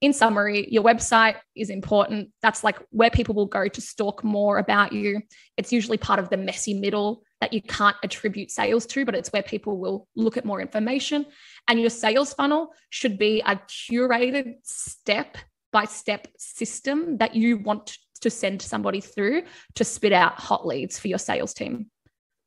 in 0.00 0.12
summary, 0.12 0.68
your 0.70 0.84
website 0.84 1.36
is 1.56 1.70
important. 1.70 2.30
That's 2.40 2.62
like 2.62 2.78
where 2.90 3.10
people 3.10 3.34
will 3.34 3.46
go 3.46 3.66
to 3.66 3.80
stalk 3.80 4.22
more 4.22 4.58
about 4.58 4.92
you. 4.92 5.22
It's 5.56 5.72
usually 5.72 5.98
part 5.98 6.20
of 6.20 6.30
the 6.30 6.36
messy 6.36 6.74
middle 6.74 7.24
that 7.42 7.52
you 7.52 7.60
can't 7.60 7.96
attribute 8.04 8.52
sales 8.52 8.86
to, 8.86 9.04
but 9.04 9.16
it's 9.16 9.32
where 9.32 9.42
people 9.42 9.76
will 9.76 10.06
look 10.14 10.36
at 10.36 10.44
more 10.44 10.60
information. 10.60 11.26
And 11.66 11.80
your 11.80 11.90
sales 11.90 12.32
funnel 12.32 12.72
should 12.90 13.18
be 13.18 13.42
a 13.44 13.56
curated 13.56 14.54
step 14.62 15.36
by 15.72 15.86
step 15.86 16.28
system 16.38 17.18
that 17.18 17.34
you 17.34 17.58
want 17.58 17.98
to 18.20 18.30
send 18.30 18.62
somebody 18.62 19.00
through 19.00 19.42
to 19.74 19.82
spit 19.82 20.12
out 20.12 20.38
hot 20.38 20.64
leads 20.64 21.00
for 21.00 21.08
your 21.08 21.18
sales 21.18 21.52
team. 21.52 21.86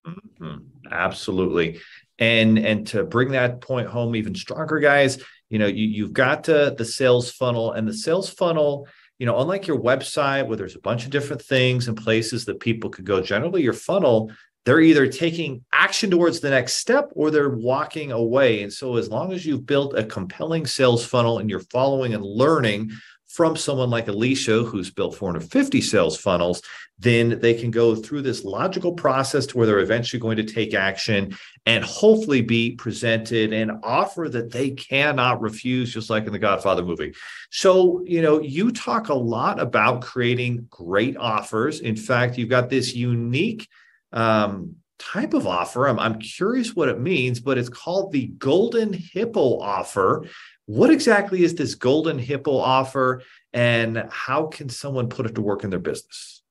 Mm-hmm. 0.08 0.60
Absolutely. 0.90 1.82
And 2.18 2.58
and 2.58 2.88
to 2.88 3.04
bring 3.04 3.32
that 3.32 3.60
point 3.60 3.90
home 3.90 4.16
even 4.16 4.34
stronger, 4.34 4.80
guys, 4.80 5.22
you 5.50 5.60
know 5.60 5.68
you, 5.68 5.86
you've 5.88 6.14
got 6.14 6.46
to 6.46 6.74
the 6.78 6.86
sales 6.86 7.32
funnel 7.32 7.74
and 7.74 7.86
the 7.86 7.94
sales 7.94 8.30
funnel 8.30 8.88
you 9.20 9.26
know 9.26 9.40
unlike 9.40 9.68
your 9.68 9.80
website 9.80 10.48
where 10.48 10.58
there's 10.58 10.76
a 10.76 10.82
bunch 10.82 11.06
of 11.06 11.12
different 11.12 11.42
things 11.42 11.88
and 11.88 11.98
places 11.98 12.46
that 12.46 12.60
people 12.60 12.90
could 12.90 13.06
go 13.06 13.22
generally 13.22 13.62
your 13.62 13.74
funnel 13.74 14.32
they're 14.66 14.82
either 14.82 15.08
taking 15.08 15.64
action 15.72 16.10
towards 16.10 16.40
the 16.40 16.50
next 16.50 16.78
step 16.78 17.10
or 17.14 17.32
they're 17.32 17.56
walking 17.56 18.12
away 18.12 18.64
and 18.64 18.74
so 18.74 18.98
as 18.98 19.10
long 19.10 19.32
as 19.32 19.46
you've 19.46 19.66
built 19.66 19.98
a 19.98 20.04
compelling 20.04 20.66
sales 20.66 21.06
funnel 21.06 21.40
and 21.40 21.50
you're 21.50 21.60
following 21.60 22.14
and 22.14 22.24
learning 22.24 22.92
from 23.36 23.58
someone 23.58 23.90
like 23.90 24.06
Alisha, 24.06 24.66
who's 24.66 24.92
built 24.92 25.18
450 25.18 25.82
sales 25.82 26.16
funnels, 26.16 26.62
then 27.00 27.38
they 27.42 27.54
can 27.54 27.70
go 27.70 27.94
through 27.94 28.22
this 28.22 28.46
logical 28.46 28.94
process 28.94 29.46
to 29.48 29.58
where 29.58 29.68
they're 29.68 29.80
eventually 29.80 30.22
going 30.22 30.38
to 30.38 30.44
take 30.44 30.74
action 30.74 31.36
and 31.66 31.84
hopefully 31.84 32.40
be 32.40 32.76
presented 32.76 33.52
an 33.52 33.82
offer 33.84 34.30
that 34.30 34.54
they 34.54 34.70
cannot 34.70 35.42
refuse, 35.42 35.94
just 35.94 36.10
like 36.10 36.26
in 36.26 36.32
the 36.32 36.40
Godfather 36.40 36.86
movie. 36.86 37.14
So, 37.52 38.02
you 38.06 38.22
know, 38.22 38.40
you 38.40 38.72
talk 38.72 39.10
a 39.10 39.14
lot 39.14 39.60
about 39.60 40.02
creating 40.02 40.68
great 40.70 41.18
offers. 41.18 41.82
In 41.82 41.98
fact, 41.98 42.38
you've 42.38 42.50
got 42.50 42.70
this 42.70 42.96
unique 42.96 43.68
um, 44.16 44.78
type 44.98 45.34
of 45.34 45.46
offer. 45.46 45.88
I'm, 45.88 46.00
I'm 46.00 46.20
curious 46.20 46.76
what 46.76 46.90
it 46.90 47.00
means, 47.00 47.40
but 47.40 47.58
it's 47.58 47.70
called 47.70 48.12
the 48.12 48.28
Golden 48.28 48.94
Hippo 48.94 49.60
offer. 49.60 50.26
What 50.66 50.90
exactly 50.90 51.44
is 51.44 51.54
this 51.54 51.76
Golden 51.76 52.18
Hippo 52.18 52.58
offer, 52.58 53.22
and 53.54 54.08
how 54.10 54.48
can 54.48 54.70
someone 54.70 55.10
put 55.10 55.28
it 55.28 55.36
to 55.36 55.42
work 55.42 55.64
in 55.64 55.70
their 55.70 55.80
business? 55.80 56.42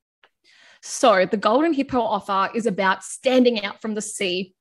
So, 0.83 1.27
the 1.27 1.39
Golden 1.39 1.73
Hippo 1.73 2.01
offer 2.01 2.51
is 2.55 2.67
about 2.67 3.03
standing 3.03 3.65
out 3.65 3.81
from 3.81 3.95
the 3.95 4.03
sea 4.03 4.55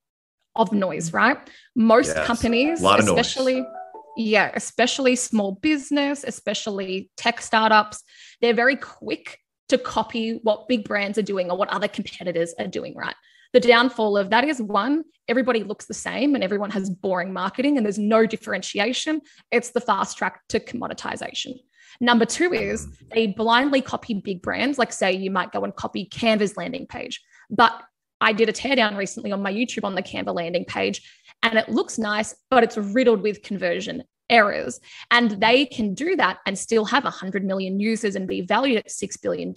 of 0.55 0.71
noise, 0.71 1.13
right? 1.13 1.37
Most 1.75 2.15
yes, 2.15 2.25
companies, 2.25 2.81
especially. 2.83 3.61
Noise. 3.61 3.69
Yeah, 4.15 4.51
especially 4.53 5.15
small 5.15 5.53
business, 5.53 6.23
especially 6.23 7.09
tech 7.17 7.41
startups, 7.41 8.03
they're 8.41 8.53
very 8.53 8.75
quick 8.75 9.39
to 9.69 9.77
copy 9.77 10.39
what 10.43 10.67
big 10.67 10.87
brands 10.87 11.17
are 11.17 11.23
doing 11.23 11.49
or 11.49 11.57
what 11.57 11.69
other 11.69 11.87
competitors 11.87 12.53
are 12.59 12.67
doing, 12.67 12.95
right? 12.95 13.15
The 13.53 13.59
downfall 13.59 14.17
of 14.17 14.31
that 14.31 14.43
is 14.45 14.61
one, 14.61 15.03
everybody 15.27 15.63
looks 15.63 15.85
the 15.85 15.93
same 15.93 16.33
and 16.35 16.43
everyone 16.43 16.71
has 16.71 16.89
boring 16.89 17.31
marketing 17.31 17.77
and 17.77 17.85
there's 17.85 17.99
no 17.99 18.25
differentiation. 18.25 19.21
It's 19.51 19.69
the 19.69 19.81
fast 19.81 20.17
track 20.17 20.41
to 20.49 20.59
commoditization. 20.59 21.59
Number 22.01 22.25
two 22.25 22.51
is 22.53 22.87
they 23.13 23.27
blindly 23.27 23.81
copy 23.81 24.15
big 24.15 24.41
brands. 24.41 24.79
Like, 24.79 24.91
say, 24.91 25.11
you 25.13 25.29
might 25.29 25.51
go 25.51 25.63
and 25.63 25.75
copy 25.75 26.09
Canva's 26.11 26.57
landing 26.57 26.87
page. 26.87 27.21
But 27.51 27.79
I 28.19 28.33
did 28.33 28.49
a 28.49 28.53
teardown 28.53 28.97
recently 28.97 29.31
on 29.31 29.43
my 29.43 29.53
YouTube 29.53 29.83
on 29.83 29.95
the 29.95 30.01
Canva 30.01 30.33
landing 30.33 30.65
page, 30.65 31.07
and 31.43 31.57
it 31.57 31.69
looks 31.69 31.99
nice, 31.99 32.33
but 32.49 32.63
it's 32.63 32.77
riddled 32.77 33.21
with 33.21 33.43
conversion 33.43 34.03
errors. 34.29 34.79
And 35.11 35.31
they 35.31 35.65
can 35.65 35.93
do 35.93 36.15
that 36.15 36.39
and 36.45 36.57
still 36.57 36.85
have 36.85 37.03
100 37.03 37.43
million 37.43 37.79
users 37.79 38.15
and 38.15 38.27
be 38.27 38.41
valued 38.41 38.77
at 38.77 38.89
$6 38.89 39.21
billion 39.21 39.53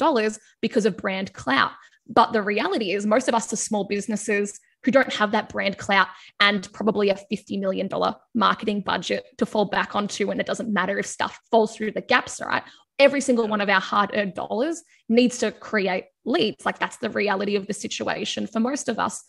because 0.60 0.86
of 0.86 0.96
brand 0.96 1.32
clout. 1.32 1.72
But 2.08 2.32
the 2.32 2.42
reality 2.42 2.92
is, 2.92 3.06
most 3.06 3.28
of 3.28 3.34
us 3.34 3.52
are 3.52 3.56
small 3.56 3.84
businesses 3.84 4.60
who 4.84 4.92
don't 4.92 5.12
have 5.12 5.32
that 5.32 5.48
brand 5.48 5.78
clout 5.78 6.06
and 6.38 6.72
probably 6.72 7.10
a 7.10 7.18
$50 7.32 7.58
million 7.58 7.88
marketing 8.34 8.82
budget 8.82 9.24
to 9.38 9.46
fall 9.46 9.64
back 9.64 9.96
onto. 9.96 10.30
And 10.30 10.40
it 10.40 10.46
doesn't 10.46 10.72
matter 10.72 10.98
if 10.98 11.06
stuff 11.06 11.40
falls 11.50 11.74
through 11.74 11.90
the 11.92 12.00
gaps, 12.00 12.40
right? 12.40 12.62
Every 12.98 13.20
single 13.20 13.48
one 13.48 13.60
of 13.60 13.68
our 13.68 13.80
hard 13.80 14.12
earned 14.14 14.34
dollars 14.34 14.82
needs 15.08 15.38
to 15.38 15.50
create 15.50 16.04
leads. 16.24 16.64
Like 16.64 16.78
that's 16.78 16.98
the 16.98 17.10
reality 17.10 17.56
of 17.56 17.66
the 17.66 17.74
situation 17.74 18.46
for 18.46 18.60
most 18.60 18.88
of 18.88 19.00
us. 19.00 19.24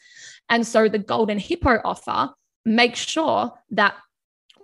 And 0.47 0.65
so 0.65 0.87
the 0.87 0.99
Golden 0.99 1.39
Hippo 1.39 1.79
offer 1.83 2.33
makes 2.63 2.99
sure 2.99 3.51
that 3.71 3.95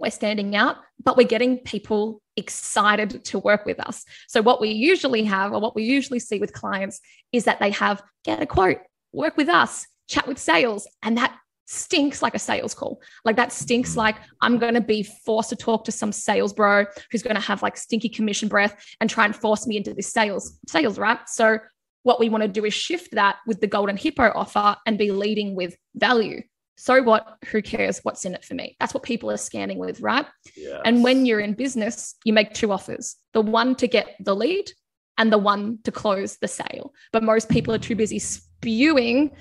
we're 0.04 0.12
standing 0.12 0.56
out, 0.56 0.78
but 1.04 1.18
we're 1.18 1.28
getting 1.28 1.58
people 1.58 2.22
excited 2.38 3.24
to 3.26 3.40
work 3.40 3.66
with 3.66 3.80
us. 3.80 4.06
So, 4.28 4.42
what 4.42 4.62
we 4.62 4.70
usually 4.70 5.24
have, 5.24 5.52
or 5.52 5.60
what 5.60 5.76
we 5.76 5.84
usually 5.84 6.20
see 6.20 6.40
with 6.40 6.54
clients, 6.54 7.00
is 7.32 7.46
that 7.46 7.60
they 7.60 7.72
have 7.72 8.04
get 8.24 8.42
a 8.42 8.46
quote, 8.46 8.78
work 9.12 9.38
with 9.38 9.50
us, 9.50 9.88
chat 10.08 10.28
with 10.28 10.38
sales, 10.38 10.88
and 11.02 11.18
that 11.18 11.36
stinks 11.66 12.22
like 12.22 12.36
a 12.36 12.40
sales 12.40 12.74
call. 12.74 13.02
Like 13.26 13.36
that 13.38 13.52
stinks 13.52 13.92
mm-hmm. 13.92 14.00
like 14.00 14.16
I'm 14.42 14.58
going 14.58 14.74
to 14.76 14.82
be 14.82 15.04
forced 15.04 15.50
to 15.50 15.56
talk 15.56 15.86
to 15.86 15.92
some 15.92 16.12
sales 16.12 16.54
bro 16.54 16.86
who's 17.12 17.24
going 17.24 17.36
to 17.36 17.42
have 17.42 17.64
like 17.64 17.78
stinky 17.78 18.10
commission 18.10 18.50
breath 18.50 18.76
and 19.00 19.10
try 19.10 19.26
and 19.26 19.36
force 19.36 19.66
me 19.66 19.78
into 19.78 19.94
this 19.94 20.12
sales 20.12 20.60
sales, 20.68 21.00
right? 21.00 21.20
So 21.28 21.60
what 22.04 22.20
we 22.20 22.30
want 22.30 22.44
to 22.44 22.50
do 22.50 22.66
is 22.66 22.74
shift 22.74 23.14
that 23.14 23.38
with 23.48 23.62
the 23.62 23.68
golden 23.68 23.98
hippo 23.98 24.32
offer 24.36 24.76
and 24.86 24.98
be 24.98 25.12
leading 25.12 25.56
with 25.56 25.76
value 25.96 26.42
so 26.76 27.02
what? 27.04 27.38
Who 27.48 27.62
cares? 27.62 28.00
What's 28.04 28.26
in 28.26 28.34
it 28.34 28.44
for 28.44 28.56
me? 28.56 28.76
That's 28.80 28.94
what 28.94 29.04
people 29.04 29.30
are 29.32 29.38
scanning 29.38 29.78
with, 29.78 30.02
right? 30.02 30.26
Yes. 30.56 30.82
And 30.86 31.04
when 31.04 31.26
you're 31.26 31.40
in 31.40 31.54
business, 31.54 32.16
you 32.24 32.34
make 32.34 32.54
two 32.54 32.72
offers 32.72 33.16
the 33.34 33.42
one 33.42 33.76
to 33.76 33.88
get 33.88 34.16
the 34.20 34.36
lead 34.36 34.70
and 35.18 35.32
the 35.32 35.38
one 35.38 35.80
to 35.84 35.92
close 35.92 36.38
the 36.38 36.48
sale. 36.48 36.94
But 37.12 37.24
most 37.24 37.50
people 37.50 37.74
are 37.74 37.80
too 37.80 37.96
busy 37.96 38.20
spewing 38.20 39.32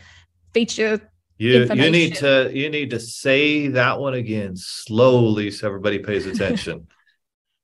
feature. 0.52 1.00
You, 1.38 1.64
you 1.74 1.90
need 1.90 2.14
to 2.16 2.50
you 2.52 2.68
need 2.68 2.90
to 2.90 3.00
say 3.00 3.68
that 3.68 3.98
one 3.98 4.14
again 4.14 4.54
slowly 4.54 5.50
so 5.50 5.66
everybody 5.66 5.98
pays 5.98 6.26
attention. 6.26 6.86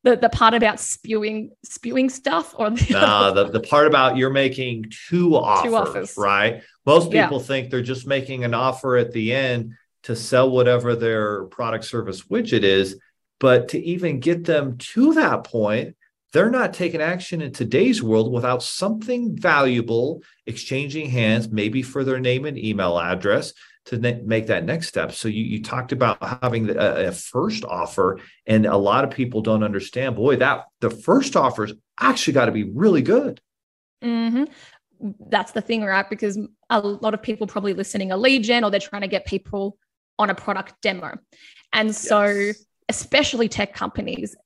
the, 0.09 0.17
the 0.17 0.29
part 0.31 0.55
about 0.55 0.81
spewing 0.81 1.50
spewing 1.65 2.09
stuff 2.09 2.55
or 2.59 2.71
the, 2.71 3.33
the, 3.35 3.50
the 3.50 3.61
part 3.61 3.87
about 3.87 4.17
you're 4.17 4.31
making 4.31 4.87
two 5.09 5.37
offers, 5.37 5.71
two 5.71 5.77
offers. 5.77 6.15
right 6.17 6.62
most 6.87 7.11
people 7.11 7.38
yeah. 7.38 7.47
think 7.47 7.71
they're 7.71 7.83
just 7.83 8.07
making 8.07 8.43
an 8.45 8.55
offer 8.55 8.97
at 8.97 9.12
the 9.12 9.35
end 9.35 9.75
to 10.05 10.17
sell 10.17 10.50
whatever 10.50 10.97
their 10.97 11.45
product 11.45 11.85
service 11.85 12.23
widget 12.23 12.62
is 12.62 12.99
but 13.38 13.69
to 13.69 13.79
even 13.81 14.19
get 14.19 14.45
them 14.45 14.79
to 14.79 15.12
that 15.15 15.45
point 15.45 15.95
they're 16.33 16.50
not 16.50 16.75
taking 16.75 17.00
action 17.03 17.43
in 17.43 17.53
today's 17.53 18.03
world 18.03 18.33
without 18.33 18.62
something 18.62 19.37
valuable 19.37 20.23
exchanging 20.47 21.11
hands 21.11 21.50
maybe 21.50 21.83
for 21.83 22.03
their 22.03 22.21
name 22.21 22.47
and 22.47 22.57
email 22.57 22.99
address 22.99 23.53
to 23.88 23.99
ne- 23.99 24.23
make 24.23 24.47
that 24.47 24.64
next 24.64 24.88
step. 24.88 25.12
So 25.12 25.28
you, 25.28 25.42
you 25.42 25.62
talked 25.62 25.92
about 25.92 26.23
having 26.42 26.68
a, 26.71 27.09
a, 27.09 27.12
first 27.12 27.64
offer, 27.64 28.21
and 28.47 28.66
a 28.66 28.76
lot 28.76 29.04
of 29.04 29.11
people 29.11 29.40
don't 29.40 29.62
understand. 29.62 30.16
Boy, 30.16 30.37
that 30.37 30.66
the 30.80 30.90
first 30.90 31.37
offer's 31.37 31.73
actually 31.99 32.35
got 32.35 32.47
to 32.47 32.52
be 32.52 32.64
really 32.64 33.02
good. 33.02 33.40
Mm-hmm. 34.02 34.45
That's 35.30 35.52
the 35.52 35.62
thing, 35.62 35.83
right? 35.83 36.09
Because 36.09 36.38
a 36.71 36.80
lot 36.80 37.14
of 37.14 37.23
people 37.23 37.47
probably 37.47 37.73
listening 37.73 38.12
a 38.12 38.16
lead 38.16 38.45
gen, 38.45 38.62
or 38.62 38.71
they're 38.71 38.80
trying 38.80 39.02
to 39.02 39.09
get 39.09 39.26
people 39.26 39.78
on 40.18 40.28
a 40.28 40.35
product 40.35 40.75
demo, 40.83 41.16
and 41.73 41.95
so 41.95 42.25
yes. 42.25 42.64
especially 42.88 43.49
tech 43.49 43.73
companies, 43.73 44.37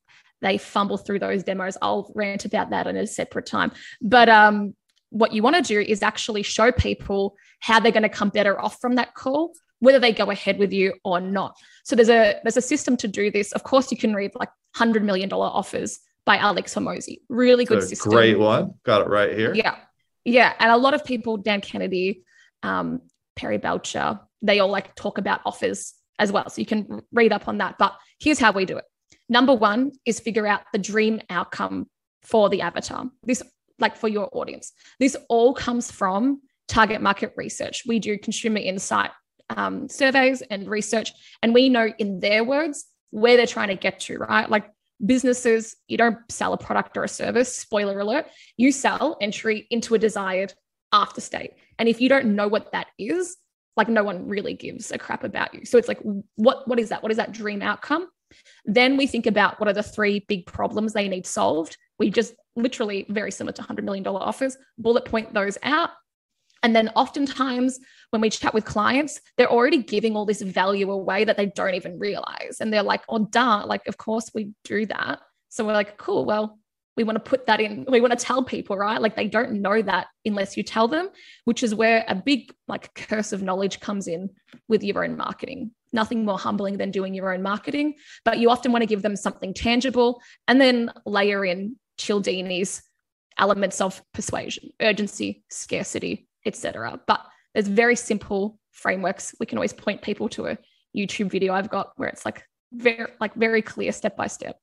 they 0.41 0.57
fumble 0.57 0.97
through 0.97 1.19
those 1.19 1.43
demos. 1.43 1.77
I'll 1.81 2.11
rant 2.15 2.45
about 2.45 2.69
that 2.69 2.87
in 2.87 2.95
a 2.95 3.07
separate 3.07 3.47
time, 3.47 3.71
but 4.01 4.29
um, 4.29 4.75
what 5.09 5.33
you 5.33 5.43
want 5.43 5.55
to 5.55 5.61
do 5.61 5.79
is 5.79 6.01
actually 6.01 6.43
show 6.43 6.71
people 6.71 7.35
how 7.63 7.79
they're 7.79 7.93
going 7.93 8.03
to 8.03 8.09
come 8.09 8.29
better 8.29 8.59
off 8.59 8.79
from 8.81 8.95
that 8.95 9.13
call 9.15 9.53
whether 9.83 9.99
they 9.99 10.13
go 10.13 10.31
ahead 10.31 10.57
with 10.59 10.71
you 10.71 10.93
or 11.03 11.19
not. 11.19 11.57
So 11.83 11.93
there's 11.97 12.09
a 12.09 12.39
there's 12.41 12.55
a 12.55 12.61
system 12.61 12.95
to 12.97 13.07
do 13.07 13.29
this. 13.29 13.51
Of 13.51 13.63
course 13.63 13.91
you 13.91 13.97
can 13.97 14.13
read 14.13 14.31
like 14.33 14.47
100 14.77 15.03
million 15.03 15.27
dollar 15.27 15.47
offers 15.47 15.99
by 16.25 16.37
alex 16.37 16.73
Hormozi. 16.73 17.19
really 17.27 17.65
good 17.65 17.83
system. 17.83 18.11
great 18.13 18.39
one. 18.39 18.75
Got 18.83 19.01
it 19.01 19.09
right 19.09 19.37
here. 19.37 19.53
Yeah. 19.53 19.75
Yeah 20.23 20.53
and 20.57 20.71
a 20.71 20.77
lot 20.77 20.93
of 20.93 21.03
people 21.03 21.35
dan 21.35 21.59
kennedy 21.59 22.23
um, 22.63 23.01
perry 23.35 23.57
belcher 23.57 24.21
they 24.41 24.59
all 24.61 24.69
like 24.69 24.95
talk 24.95 25.17
about 25.17 25.41
offers 25.45 25.93
as 26.17 26.31
well. 26.31 26.49
So 26.49 26.61
you 26.61 26.65
can 26.65 27.01
read 27.11 27.33
up 27.33 27.49
on 27.49 27.57
that. 27.57 27.75
But 27.77 27.93
here's 28.19 28.39
how 28.39 28.53
we 28.53 28.65
do 28.65 28.77
it. 28.77 28.85
Number 29.27 29.53
one 29.53 29.91
is 30.05 30.19
figure 30.19 30.47
out 30.47 30.61
the 30.71 30.79
dream 30.79 31.19
outcome 31.29 31.89
for 32.21 32.49
the 32.49 32.61
avatar. 32.61 33.09
This 33.23 33.43
like 33.79 33.97
for 33.97 34.07
your 34.07 34.29
audience. 34.31 34.71
This 34.99 35.17
all 35.27 35.53
comes 35.53 35.91
from 35.91 36.41
target 36.73 37.01
market 37.01 37.33
research. 37.37 37.83
We 37.85 37.99
do 37.99 38.17
consumer 38.17 38.57
insight 38.57 39.11
um, 39.49 39.87
surveys 39.89 40.41
and 40.41 40.67
research, 40.67 41.11
and 41.41 41.53
we 41.53 41.69
know 41.69 41.93
in 41.99 42.19
their 42.19 42.43
words 42.43 42.85
where 43.11 43.37
they're 43.37 43.45
trying 43.45 43.67
to 43.67 43.75
get 43.75 43.99
to, 44.01 44.17
right? 44.17 44.49
Like 44.49 44.69
businesses, 45.05 45.75
you 45.87 45.97
don't 45.97 46.17
sell 46.29 46.53
a 46.53 46.57
product 46.57 46.97
or 46.97 47.03
a 47.03 47.07
service, 47.07 47.55
spoiler 47.55 47.99
alert, 47.99 48.25
you 48.57 48.71
sell 48.71 49.17
entry 49.21 49.67
into 49.69 49.93
a 49.93 49.99
desired 49.99 50.53
after 50.91 51.21
state. 51.21 51.51
And 51.77 51.87
if 51.87 52.01
you 52.01 52.09
don't 52.09 52.35
know 52.35 52.47
what 52.47 52.71
that 52.71 52.87
is, 52.97 53.37
like 53.77 53.87
no 53.87 54.03
one 54.03 54.27
really 54.27 54.53
gives 54.53 54.91
a 54.91 54.97
crap 54.97 55.23
about 55.23 55.53
you. 55.53 55.65
So 55.65 55.77
it's 55.77 55.87
like, 55.87 55.99
what, 56.35 56.67
what 56.67 56.79
is 56.79 56.89
that? 56.89 57.03
What 57.03 57.11
is 57.11 57.17
that 57.17 57.31
dream 57.31 57.61
outcome? 57.61 58.07
Then 58.65 58.97
we 58.97 59.05
think 59.05 59.27
about 59.27 59.59
what 59.59 59.69
are 59.69 59.73
the 59.73 59.83
three 59.83 60.25
big 60.27 60.45
problems 60.47 60.93
they 60.93 61.07
need 61.07 61.27
solved. 61.27 61.77
We 61.99 62.09
just 62.09 62.33
literally 62.55 63.05
very 63.09 63.31
similar 63.31 63.53
to 63.53 63.61
$100 63.61 63.83
million 63.83 64.05
offers, 64.07 64.57
bullet 64.77 65.05
point 65.05 65.33
those 65.33 65.57
out. 65.63 65.91
And 66.63 66.75
then 66.75 66.89
oftentimes 66.95 67.79
when 68.11 68.21
we 68.21 68.29
chat 68.29 68.53
with 68.53 68.65
clients, 68.65 69.19
they're 69.37 69.51
already 69.51 69.83
giving 69.83 70.15
all 70.15 70.25
this 70.25 70.41
value 70.41 70.89
away 70.89 71.25
that 71.25 71.35
they 71.35 71.47
don't 71.47 71.75
even 71.75 71.99
realize. 71.99 72.57
And 72.59 72.71
they're 72.71 72.83
like, 72.83 73.03
oh, 73.09 73.25
duh, 73.25 73.65
like, 73.65 73.87
of 73.87 73.97
course 73.97 74.31
we 74.33 74.51
do 74.63 74.85
that. 74.87 75.19
So 75.49 75.65
we're 75.65 75.73
like, 75.73 75.97
cool, 75.97 76.25
well, 76.25 76.57
we 76.95 77.03
want 77.03 77.15
to 77.15 77.29
put 77.29 77.47
that 77.47 77.59
in, 77.59 77.85
we 77.89 78.01
want 78.01 78.17
to 78.17 78.25
tell 78.25 78.43
people, 78.43 78.77
right? 78.77 79.01
Like 79.01 79.15
they 79.15 79.27
don't 79.27 79.61
know 79.61 79.81
that 79.81 80.07
unless 80.25 80.55
you 80.55 80.63
tell 80.63 80.87
them, 80.87 81.09
which 81.45 81.63
is 81.63 81.73
where 81.73 82.05
a 82.07 82.15
big 82.15 82.53
like 82.67 82.93
curse 82.93 83.33
of 83.33 83.41
knowledge 83.41 83.79
comes 83.79 84.07
in 84.07 84.29
with 84.67 84.83
your 84.83 85.03
own 85.03 85.17
marketing. 85.17 85.71
Nothing 85.91 86.25
more 86.25 86.37
humbling 86.37 86.77
than 86.77 86.91
doing 86.91 87.13
your 87.13 87.33
own 87.33 87.41
marketing, 87.41 87.95
but 88.25 88.39
you 88.39 88.49
often 88.49 88.71
want 88.71 88.83
to 88.83 88.87
give 88.87 89.01
them 89.01 89.15
something 89.15 89.53
tangible 89.53 90.21
and 90.47 90.61
then 90.61 90.91
layer 91.05 91.43
in 91.45 91.77
Cialdini's 91.97 92.83
elements 93.37 93.81
of 93.81 94.01
persuasion, 94.13 94.69
urgency, 94.79 95.43
scarcity, 95.49 96.27
etc. 96.45 96.99
But 97.07 97.21
there's 97.53 97.67
very 97.67 97.95
simple 97.95 98.59
frameworks. 98.71 99.35
We 99.39 99.45
can 99.45 99.57
always 99.57 99.73
point 99.73 100.01
people 100.01 100.29
to 100.29 100.47
a 100.47 100.57
YouTube 100.95 101.29
video 101.29 101.53
I've 101.53 101.69
got 101.69 101.91
where 101.95 102.09
it's 102.09 102.25
like 102.25 102.43
very 102.71 103.11
like 103.19 103.33
very 103.35 103.61
clear 103.61 103.91
step 103.91 104.15
by 104.15 104.27
step. 104.27 104.59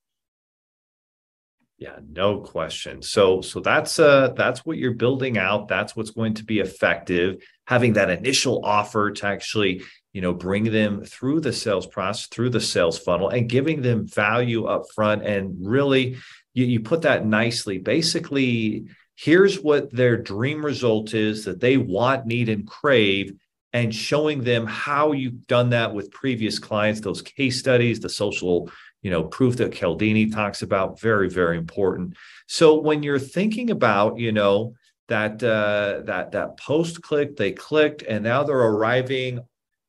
Yeah, 1.79 1.97
no 2.13 2.41
question. 2.41 3.01
So 3.01 3.41
so 3.41 3.61
that's 3.61 3.99
uh 3.99 4.35
that's 4.37 4.67
what 4.67 4.77
you're 4.77 4.95
building 4.95 5.39
out. 5.39 5.69
That's 5.69 5.97
what's 5.97 6.11
going 6.11 6.35
to 6.35 6.45
be 6.45 6.61
effective. 6.61 7.43
Having 7.67 7.95
that 7.95 8.11
initial 8.11 8.61
offer 8.65 9.13
to 9.13 9.27
actually, 9.27 9.83
you 10.13 10.21
know, 10.21 10.35
bring 10.35 10.65
them 10.65 11.05
through 11.05 11.41
the 11.41 11.55
sales 11.55 11.87
process, 11.87 12.27
through 12.27 12.51
the 12.51 12.61
sales 12.61 12.99
funnel, 12.99 13.31
and 13.31 13.49
giving 13.49 13.81
them 13.81 14.07
value 14.07 14.67
up 14.67 14.83
front. 14.95 15.25
And 15.25 15.57
really, 15.59 16.19
you, 16.53 16.67
you 16.67 16.81
put 16.81 17.03
that 17.03 17.25
nicely. 17.25 17.79
Basically, 17.79 18.87
here's 19.23 19.61
what 19.61 19.93
their 19.93 20.17
dream 20.17 20.65
result 20.65 21.13
is 21.13 21.45
that 21.45 21.61
they 21.61 21.77
want, 21.77 22.27
need, 22.27 22.49
and 22.49 22.67
crave 22.67 23.35
and 23.73 23.95
showing 23.95 24.43
them 24.43 24.67
how 24.67 25.13
you've 25.13 25.47
done 25.47 25.71
that 25.71 25.95
with 25.95 26.11
previous 26.11 26.59
clients, 26.59 27.01
those 27.01 27.21
case 27.23 27.59
studies, 27.59 28.01
the 28.01 28.09
social 28.09 28.71
you 29.03 29.11
know 29.11 29.25
proof 29.25 29.57
that 29.57 29.73
Cialdini 29.73 30.31
talks 30.31 30.63
about 30.63 31.01
very 31.01 31.29
very 31.31 31.57
important. 31.57 32.17
So 32.47 32.81
when 32.81 33.03
you're 33.03 33.19
thinking 33.19 33.71
about 33.71 34.19
you 34.19 34.33
know 34.33 34.75
that 35.09 35.43
uh, 35.43 36.03
that 36.05 36.33
that 36.33 36.59
post 36.59 37.03
click 37.03 37.37
they 37.37 37.53
clicked 37.53 38.03
and 38.03 38.25
now 38.25 38.43
they're 38.43 38.59
arriving 38.59 39.41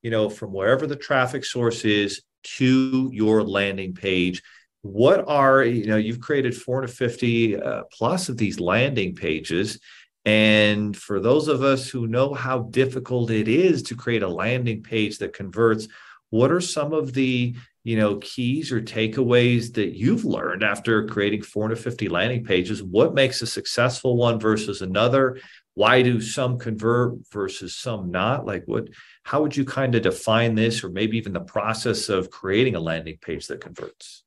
you 0.02 0.12
know 0.12 0.30
from 0.30 0.54
wherever 0.54 0.88
the 0.88 0.96
traffic 0.96 1.44
source 1.44 1.84
is 1.84 2.22
to 2.44 3.10
your 3.14 3.44
landing 3.44 3.94
page 3.94 4.42
what 4.82 5.28
are 5.28 5.64
you 5.64 5.86
know 5.86 5.98
you've 5.98 6.22
created 6.22 6.56
450 6.56 7.62
uh, 7.62 7.84
plus 7.92 8.30
of 8.30 8.38
these 8.38 8.60
landing 8.60 9.16
pages. 9.16 9.80
And 10.24 10.96
for 10.96 11.20
those 11.20 11.48
of 11.48 11.64
us 11.64 11.90
who 11.90 12.08
know 12.08 12.34
how 12.34 12.64
difficult 12.64 13.32
it 13.32 13.48
is 13.48 13.82
to 13.84 13.96
create 13.96 14.22
a 14.22 14.28
landing 14.28 14.84
page 14.84 15.18
that 15.18 15.34
converts 15.34 15.88
what 16.30 16.52
are 16.52 16.62
some 16.62 16.94
of 16.94 17.14
the 17.14 17.56
you 17.84 17.98
know 17.98 18.18
keys 18.18 18.72
or 18.72 18.82
takeaways 18.82 19.74
that 19.74 19.98
you've 19.98 20.26
learned 20.26 20.64
after 20.64 21.08
creating 21.08 21.44
450 21.44 22.10
landing 22.10 22.44
pages? 22.44 22.82
What 22.82 23.14
makes 23.14 23.42
a 23.42 23.48
successful 23.48 24.18
one 24.18 24.40
versus 24.40 24.82
another? 24.82 25.40
Why 25.74 26.02
do 26.02 26.20
some 26.20 26.58
convert 26.58 27.16
versus 27.32 27.78
some 27.78 28.12
not? 28.12 28.46
Like 28.48 28.64
what 28.66 28.88
how 29.24 29.44
would 29.44 29.56
you 29.56 29.66
kind 29.66 29.94
of 29.94 30.02
define 30.02 30.56
this 30.56 30.84
or 30.84 30.90
maybe 30.90 31.18
even 31.18 31.34
the 31.34 31.42
process 31.42 32.10
of 32.10 32.32
creating 32.32 32.76
a 32.76 32.80
landing 32.80 33.18
page 33.22 33.48
that 33.48 33.62
converts 33.62 34.24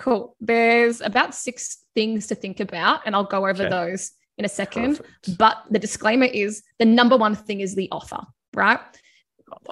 cool 0.00 0.36
there's 0.40 1.00
about 1.00 1.34
six 1.34 1.84
things 1.94 2.26
to 2.26 2.34
think 2.34 2.58
about 2.58 3.00
and 3.06 3.14
i'll 3.14 3.24
go 3.24 3.46
over 3.46 3.64
okay. 3.64 3.68
those 3.68 4.12
in 4.38 4.44
a 4.44 4.48
second 4.48 4.96
Perfect. 4.96 5.38
but 5.38 5.58
the 5.70 5.78
disclaimer 5.78 6.26
is 6.26 6.62
the 6.78 6.86
number 6.86 7.16
one 7.16 7.34
thing 7.34 7.60
is 7.60 7.74
the 7.74 7.88
offer 7.92 8.20
right 8.54 8.80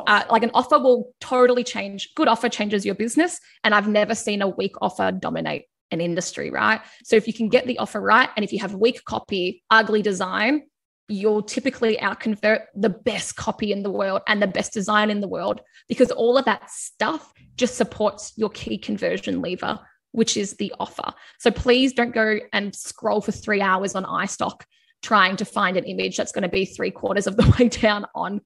uh, 0.07 0.25
like 0.31 0.43
an 0.43 0.51
offer 0.55 0.79
will 0.79 1.13
totally 1.21 1.65
change. 1.65 2.15
Good 2.15 2.29
offer 2.29 2.49
changes 2.49 2.85
your 2.85 2.95
business. 2.95 3.41
And 3.65 3.75
I've 3.75 3.89
never 3.89 4.15
seen 4.15 4.43
a 4.43 4.49
weak 4.49 4.75
offer 4.83 5.13
dominate 5.13 5.67
an 5.91 6.01
industry, 6.01 6.51
right? 6.51 6.81
So 7.05 7.17
if 7.17 7.27
you 7.27 7.33
can 7.33 7.49
get 7.49 7.67
the 7.67 7.79
offer 7.79 8.01
right, 8.01 8.29
and 8.37 8.45
if 8.45 8.53
you 8.53 8.59
have 8.61 8.75
weak 8.75 9.05
copy, 9.05 9.63
ugly 9.71 10.03
design, 10.03 10.63
you'll 11.09 11.43
typically 11.43 11.97
outconvert 11.97 12.65
the 12.75 12.91
best 12.91 13.37
copy 13.37 13.73
in 13.73 13.83
the 13.83 13.91
world 13.91 14.21
and 14.27 14.43
the 14.43 14.47
best 14.47 14.75
design 14.75 15.11
in 15.11 15.21
the 15.21 15.29
world 15.29 15.63
because 15.89 16.11
all 16.11 16.37
of 16.37 16.45
that 16.45 16.71
stuff 16.71 17.33
just 17.57 17.77
supports 17.77 18.35
your 18.37 18.51
key 18.51 18.77
conversion 18.77 19.41
lever, 19.41 19.81
which 20.13 20.37
is 20.37 20.55
the 20.55 20.73
offer. 20.79 21.13
So 21.39 21.51
please 21.51 21.93
don't 21.93 22.15
go 22.15 22.39
and 22.53 22.75
scroll 22.75 23.21
for 23.21 23.33
three 23.33 23.61
hours 23.61 23.95
on 23.95 24.05
iStock 24.05 24.63
trying 25.03 25.37
to 25.37 25.45
find 25.45 25.77
an 25.77 25.85
image 25.85 26.17
that's 26.17 26.33
going 26.33 26.43
to 26.43 26.49
be 26.49 26.65
three 26.65 26.91
quarters 26.91 27.27
of 27.27 27.37
the 27.37 27.55
way 27.59 27.69
down 27.69 28.07
on 28.15 28.41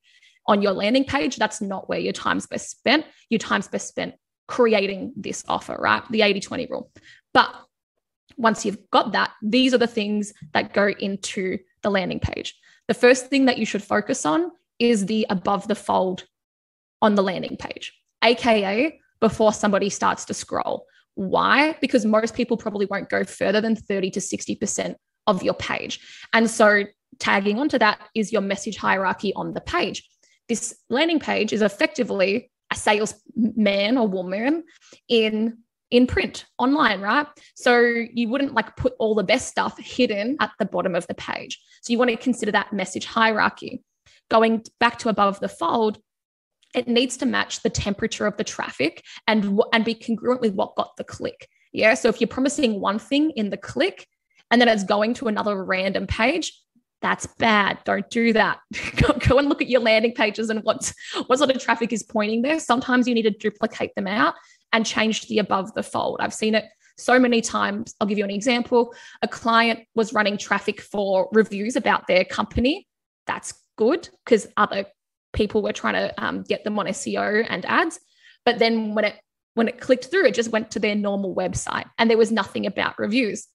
on 0.47 0.61
your 0.61 0.73
landing 0.73 1.04
page, 1.04 1.37
that's 1.37 1.61
not 1.61 1.88
where 1.88 1.99
your 1.99 2.12
time's 2.12 2.47
best 2.47 2.71
spent. 2.71 3.07
Your 3.31 3.38
time's 3.38 3.69
best 3.69 3.88
spent 3.88 4.14
creating 4.49 5.12
this 5.16 5.45
offer, 5.47 5.76
right? 5.78 6.02
The 6.11 6.23
80 6.23 6.40
20 6.40 6.66
rule. 6.66 6.90
But 7.33 7.54
once 8.37 8.64
you've 8.64 8.90
got 8.90 9.12
that, 9.12 9.31
these 9.40 9.73
are 9.73 9.78
the 9.78 9.87
things 9.87 10.33
that 10.52 10.73
go 10.73 10.88
into 10.88 11.59
the 11.83 11.90
landing 11.90 12.21
page. 12.21 12.54
The 12.88 12.95
first 12.95 13.28
thing 13.28 13.45
that 13.47 13.59
you 13.59 13.66
should 13.66 13.83
focus 13.83 14.26
on 14.26 14.50
is 14.78 15.07
the 15.07 15.26
above 15.31 15.69
the 15.69 15.75
fold 15.75 16.26
on 17.00 17.14
the 17.14 17.23
landing 17.23 17.57
page, 17.57 17.97
AKA 18.25 18.99
before 19.21 19.52
somebody 19.52 19.88
starts 19.88 20.25
to 20.25 20.35
scroll. 20.35 20.87
Why? 21.14 21.76
Because 21.81 22.04
most 22.04 22.35
people 22.35 22.57
probably 22.57 22.87
won't 22.87 23.11
go 23.11 23.25
further 23.25 23.61
than 23.61 23.76
30 23.76 24.11
to 24.12 24.21
60% 24.21 24.95
of 25.26 25.42
your 25.42 25.54
page. 25.54 26.00
And 26.33 26.50
so 26.50 26.85
tagging 27.19 27.59
onto 27.59 27.78
that 27.78 28.00
is 28.14 28.33
your 28.33 28.42
message 28.42 28.76
hierarchy 28.76 29.33
on 29.35 29.52
the 29.52 29.61
page 29.61 30.02
this 30.49 30.75
landing 30.90 31.21
page 31.21 31.52
is 31.52 31.62
effectively 31.62 32.50
a 32.71 32.75
salesman 32.75 33.97
or 33.97 34.09
woman 34.09 34.64
in 35.09 35.59
in 35.90 36.07
print 36.07 36.47
online 36.59 37.00
right 37.00 37.26
so 37.54 37.78
you 38.12 38.28
wouldn't 38.28 38.54
like 38.54 38.76
put 38.76 38.95
all 38.99 39.14
the 39.14 39.23
best 39.23 39.49
stuff 39.49 39.78
hidden 39.78 40.37
at 40.40 40.50
the 40.59 40.64
bottom 40.64 40.95
of 40.95 41.07
the 41.07 41.14
page 41.14 41.61
so 41.83 41.92
you 41.92 41.98
want 41.98 42.11
to 42.11 42.16
consider 42.16 42.53
that 42.53 42.72
message 42.72 43.05
hierarchy 43.05 43.83
going 44.31 44.62
back 44.81 44.98
to 44.98 45.09
above 45.09 45.38
the 45.40 45.48
fold 45.48 45.98
it 46.74 46.88
needs 46.88 47.16
to 47.18 47.26
match 47.26 47.62
the 47.62 47.70
temperature 47.70 48.26
of 48.26 48.37
the 48.37 48.44
traffic 48.44 49.04
and 49.26 49.61
and 49.72 49.85
be 49.85 49.94
congruent 49.94 50.40
with 50.40 50.54
what 50.54 50.76
got 50.76 50.96
the 50.96 51.04
click 51.04 51.48
yeah 51.72 51.94
so 51.94 52.08
if 52.08 52.20
you're 52.20 52.28
promising 52.28 52.80
one 52.80 52.98
thing 52.98 53.30
in 53.32 53.50
the 53.50 53.56
click 53.56 54.06
and 54.50 54.61
then 54.61 54.68
it's 54.68 54.85
going 54.85 55.14
to 55.14 55.28
another 55.28 55.64
random 55.64 56.06
page 56.06 56.52
that's 57.02 57.26
bad. 57.38 57.78
Don't 57.85 58.08
do 58.11 58.32
that. 58.32 58.61
go, 58.96 59.12
go, 59.14 59.38
and 59.38 59.48
look 59.48 59.61
at 59.61 59.68
your 59.68 59.80
landing 59.80 60.14
pages 60.14 60.48
and 60.48 60.62
what, 60.62 60.92
what 61.26 61.38
sort 61.38 61.50
of 61.50 61.61
traffic 61.61 61.92
is 61.92 62.04
pointing 62.04 62.42
there. 62.42 62.61
Sometimes 62.61 63.08
you 63.08 63.14
need 63.14 63.22
to 63.22 63.30
duplicate 63.30 63.94
them 63.96 64.06
out 64.06 64.35
and 64.72 64.87
change 64.87 65.26
the 65.26 65.38
above 65.38 65.74
the 65.74 65.82
fold. 65.82 66.18
I've 66.20 66.32
seen 66.32 66.54
it 66.54 66.64
so 66.96 67.18
many 67.18 67.40
times. 67.40 67.94
I'll 68.00 68.06
give 68.06 68.18
you 68.18 68.24
an 68.24 68.30
example. 68.30 68.94
A 69.20 69.28
client 69.28 69.80
was 69.94 70.12
running 70.12 70.38
traffic 70.38 70.80
for 70.80 71.28
reviews 71.32 71.76
about 71.76 72.06
their 72.06 72.24
company. 72.24 72.87
That's 73.26 73.52
good 73.76 74.08
because 74.24 74.46
other 74.56 74.87
people 75.33 75.62
were 75.62 75.73
trying 75.73 75.95
to 75.95 76.25
um, 76.25 76.42
get 76.42 76.64
them 76.64 76.79
on 76.79 76.87
SEO 76.87 77.47
and 77.49 77.64
ads. 77.66 77.99
But 78.45 78.59
then 78.59 78.95
when 78.95 79.05
it 79.07 79.16
when 79.55 79.68
it 79.68 79.81
clicked 79.81 80.07
through, 80.07 80.27
it 80.27 80.35
just 80.35 80.51
went 80.51 80.71
to 80.71 80.79
their 80.79 80.95
normal 80.95 81.35
website 81.35 81.85
and 81.99 82.09
there 82.09 82.16
was 82.16 82.33
nothing 82.33 82.64
about 82.64 82.99
reviews 82.99 83.47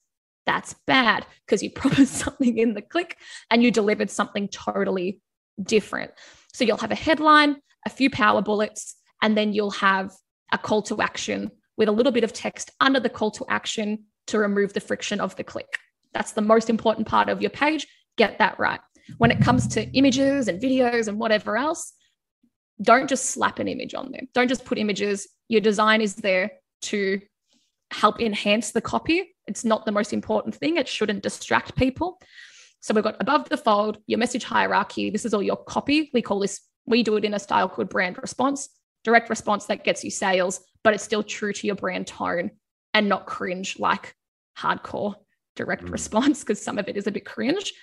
that's 0.47 0.73
bad 0.87 1.27
because 1.45 1.61
you 1.61 1.69
promised 1.75 2.15
something 2.15 2.57
in 2.57 2.73
the 2.73 2.81
click 2.81 3.17
and 3.51 3.61
you 3.61 3.69
delivered 3.69 4.09
something 4.09 4.47
totally 4.47 5.21
different. 5.61 6.11
So 6.53 6.63
you'll 6.63 6.77
have 6.77 6.91
a 6.91 6.95
headline, 6.95 7.57
a 7.85 7.91
few 7.91 8.09
power 8.09 8.41
bullets, 8.41 8.95
and 9.21 9.37
then 9.37 9.53
you'll 9.53 9.71
have 9.71 10.11
a 10.51 10.57
call 10.57 10.81
to 10.83 10.99
action 11.01 11.51
with 11.75 11.89
a 11.89 11.91
little 11.91 12.11
bit 12.11 12.23
of 12.23 12.33
text 12.33 12.71
under 12.79 12.99
the 12.99 13.09
call 13.09 13.29
to 13.31 13.45
action 13.49 14.05
to 14.27 14.39
remove 14.39 14.73
the 14.73 14.79
friction 14.79 15.19
of 15.19 15.35
the 15.35 15.43
click. 15.43 15.77
That's 16.13 16.31
the 16.31 16.41
most 16.41 16.69
important 16.69 17.07
part 17.07 17.29
of 17.29 17.41
your 17.41 17.51
page. 17.51 17.85
Get 18.17 18.39
that 18.39 18.57
right. 18.57 18.79
When 19.17 19.31
it 19.31 19.41
comes 19.41 19.67
to 19.69 19.87
images 19.91 20.47
and 20.47 20.61
videos 20.61 21.07
and 21.07 21.19
whatever 21.19 21.57
else, 21.57 21.93
don't 22.81 23.09
just 23.09 23.25
slap 23.25 23.59
an 23.59 23.67
image 23.67 23.93
on 23.93 24.11
there. 24.11 24.21
Don't 24.33 24.47
just 24.47 24.65
put 24.65 24.77
images. 24.77 25.27
Your 25.47 25.61
design 25.61 26.01
is 26.01 26.15
there 26.15 26.51
to 26.83 27.21
help 27.91 28.21
enhance 28.21 28.71
the 28.71 28.81
copy. 28.81 29.35
It's 29.47 29.63
not 29.63 29.85
the 29.85 29.91
most 29.91 30.13
important 30.13 30.55
thing. 30.55 30.77
It 30.77 30.87
shouldn't 30.87 31.23
distract 31.23 31.75
people. 31.75 32.19
So 32.81 32.93
we've 32.93 33.03
got 33.03 33.15
above 33.19 33.49
the 33.49 33.57
fold, 33.57 33.97
your 34.07 34.19
message 34.19 34.43
hierarchy. 34.43 35.09
This 35.09 35.25
is 35.25 35.33
all 35.33 35.41
your 35.41 35.55
copy. 35.55 36.11
We 36.13 36.21
call 36.21 36.39
this, 36.39 36.61
we 36.85 37.01
do 37.01 37.15
it 37.15 37.25
in 37.25 37.33
a 37.33 37.39
style 37.39 37.67
called 37.67 37.89
brand 37.89 38.17
response, 38.21 38.69
direct 39.03 39.29
response 39.29 39.65
that 39.65 39.83
gets 39.83 40.03
you 40.03 40.11
sales, 40.11 40.59
but 40.83 40.93
it's 40.93 41.03
still 41.03 41.23
true 41.23 41.53
to 41.53 41.67
your 41.67 41.75
brand 41.75 42.07
tone 42.07 42.51
and 42.93 43.09
not 43.09 43.25
cringe 43.25 43.79
like 43.79 44.13
hardcore 44.57 45.15
direct 45.55 45.85
mm. 45.85 45.91
response, 45.91 46.41
because 46.41 46.61
some 46.61 46.77
of 46.77 46.87
it 46.87 46.97
is 46.97 47.07
a 47.07 47.11
bit 47.11 47.25
cringe. 47.25 47.73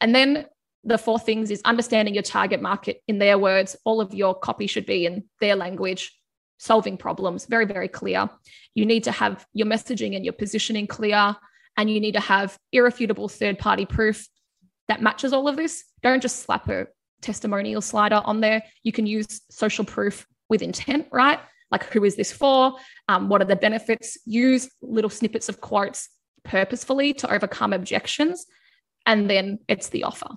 And 0.00 0.14
then 0.14 0.46
the 0.88 0.98
four 0.98 1.18
things 1.18 1.50
is 1.50 1.60
understanding 1.64 2.14
your 2.14 2.22
target 2.22 2.62
market 2.62 3.02
in 3.06 3.18
their 3.18 3.38
words. 3.38 3.76
All 3.84 4.00
of 4.00 4.14
your 4.14 4.34
copy 4.34 4.66
should 4.66 4.86
be 4.86 5.06
in 5.06 5.24
their 5.40 5.54
language 5.54 6.14
solving 6.58 6.96
problems, 6.96 7.46
very, 7.46 7.66
very 7.66 7.88
clear. 7.88 8.28
You 8.74 8.84
need 8.84 9.04
to 9.04 9.12
have 9.12 9.46
your 9.52 9.66
messaging 9.66 10.16
and 10.16 10.24
your 10.24 10.32
positioning 10.32 10.86
clear, 10.86 11.36
and 11.76 11.90
you 11.90 12.00
need 12.00 12.14
to 12.14 12.20
have 12.20 12.58
irrefutable 12.72 13.28
third 13.28 13.58
party 13.58 13.86
proof 13.86 14.26
that 14.88 15.02
matches 15.02 15.32
all 15.32 15.46
of 15.46 15.56
this. 15.56 15.84
Don't 16.02 16.22
just 16.22 16.40
slap 16.40 16.68
a 16.68 16.86
testimonial 17.20 17.80
slider 17.80 18.22
on 18.24 18.40
there. 18.40 18.62
You 18.82 18.92
can 18.92 19.06
use 19.06 19.42
social 19.50 19.84
proof 19.84 20.26
with 20.48 20.62
intent, 20.62 21.06
right? 21.12 21.38
Like, 21.70 21.84
who 21.84 22.02
is 22.04 22.16
this 22.16 22.32
for? 22.32 22.76
Um, 23.08 23.28
what 23.28 23.42
are 23.42 23.44
the 23.44 23.56
benefits? 23.56 24.16
Use 24.24 24.70
little 24.80 25.10
snippets 25.10 25.48
of 25.48 25.60
quotes 25.60 26.08
purposefully 26.44 27.12
to 27.14 27.32
overcome 27.32 27.72
objections. 27.72 28.46
And 29.04 29.28
then 29.28 29.58
it's 29.68 29.90
the 29.90 30.04
offer. 30.04 30.28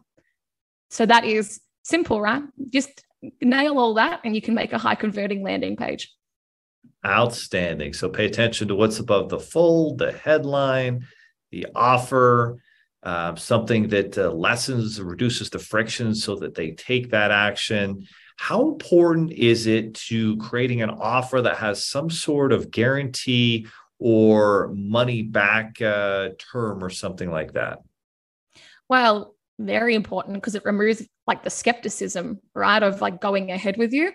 So 0.92 1.06
that 1.06 1.26
is 1.26 1.60
simple, 1.84 2.22
right? 2.22 2.44
Just 2.72 3.04
nail 3.42 3.80
all 3.80 3.94
that 3.96 4.22
and 4.24 4.36
you 4.36 4.42
can 4.42 4.54
make 4.54 4.74
a 4.74 4.78
high 4.78 4.96
converting 4.96 5.42
landing 5.42 5.76
page. 5.78 6.14
Outstanding. 7.06 7.94
So 7.94 8.10
pay 8.10 8.26
attention 8.26 8.68
to 8.68 8.76
what's 8.76 9.00
above 9.00 9.30
the 9.30 9.40
fold, 9.40 9.98
the 9.98 10.12
headline, 10.12 11.08
the 11.52 11.68
offer, 11.74 12.58
uh, 13.04 13.36
something 13.36 13.88
that 13.88 14.18
uh, 14.18 14.32
lessens, 14.32 15.02
reduces 15.02 15.50
the 15.50 15.60
friction 15.60 16.14
so 16.14 16.36
that 16.36 16.56
they 16.56 16.72
take 16.72 17.12
that 17.12 17.32
action. 17.32 18.06
How 18.38 18.68
important 18.68 19.32
is 19.32 19.68
it 19.68 19.96
to 20.10 20.38
creating 20.38 20.82
an 20.82 20.90
offer 20.90 21.42
that 21.42 21.58
has 21.58 21.86
some 21.86 22.10
sort 22.10 22.52
of 22.52 22.70
guarantee 22.70 23.68
or 23.98 24.72
money 24.76 25.22
back 25.22 25.82
uh, 25.82 26.30
term 26.52 26.84
or 26.84 26.90
something 26.90 27.32
like 27.32 27.54
that? 27.54 27.80
Well, 28.90 29.36
very 29.66 29.96
important 29.96 30.36
because 30.36 30.56
it 30.56 30.66
removes 30.66 31.08
like 31.28 31.44
the 31.44 31.50
skepticism, 31.50 32.40
right, 32.54 32.82
of 32.82 33.02
like 33.02 33.22
going 33.22 33.52
ahead 33.52 33.78
with 33.78 33.94
you. 33.94 34.12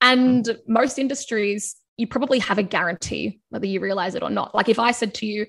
And 0.00 0.44
mm-hmm. 0.44 0.72
most 0.72 0.98
industries, 0.98 1.76
you 1.96 2.06
probably 2.06 2.38
have 2.40 2.58
a 2.58 2.62
guarantee, 2.62 3.40
whether 3.50 3.66
you 3.66 3.80
realize 3.80 4.14
it 4.14 4.22
or 4.22 4.30
not. 4.30 4.54
Like 4.54 4.68
if 4.68 4.78
I 4.78 4.90
said 4.90 5.14
to 5.14 5.26
you, 5.26 5.46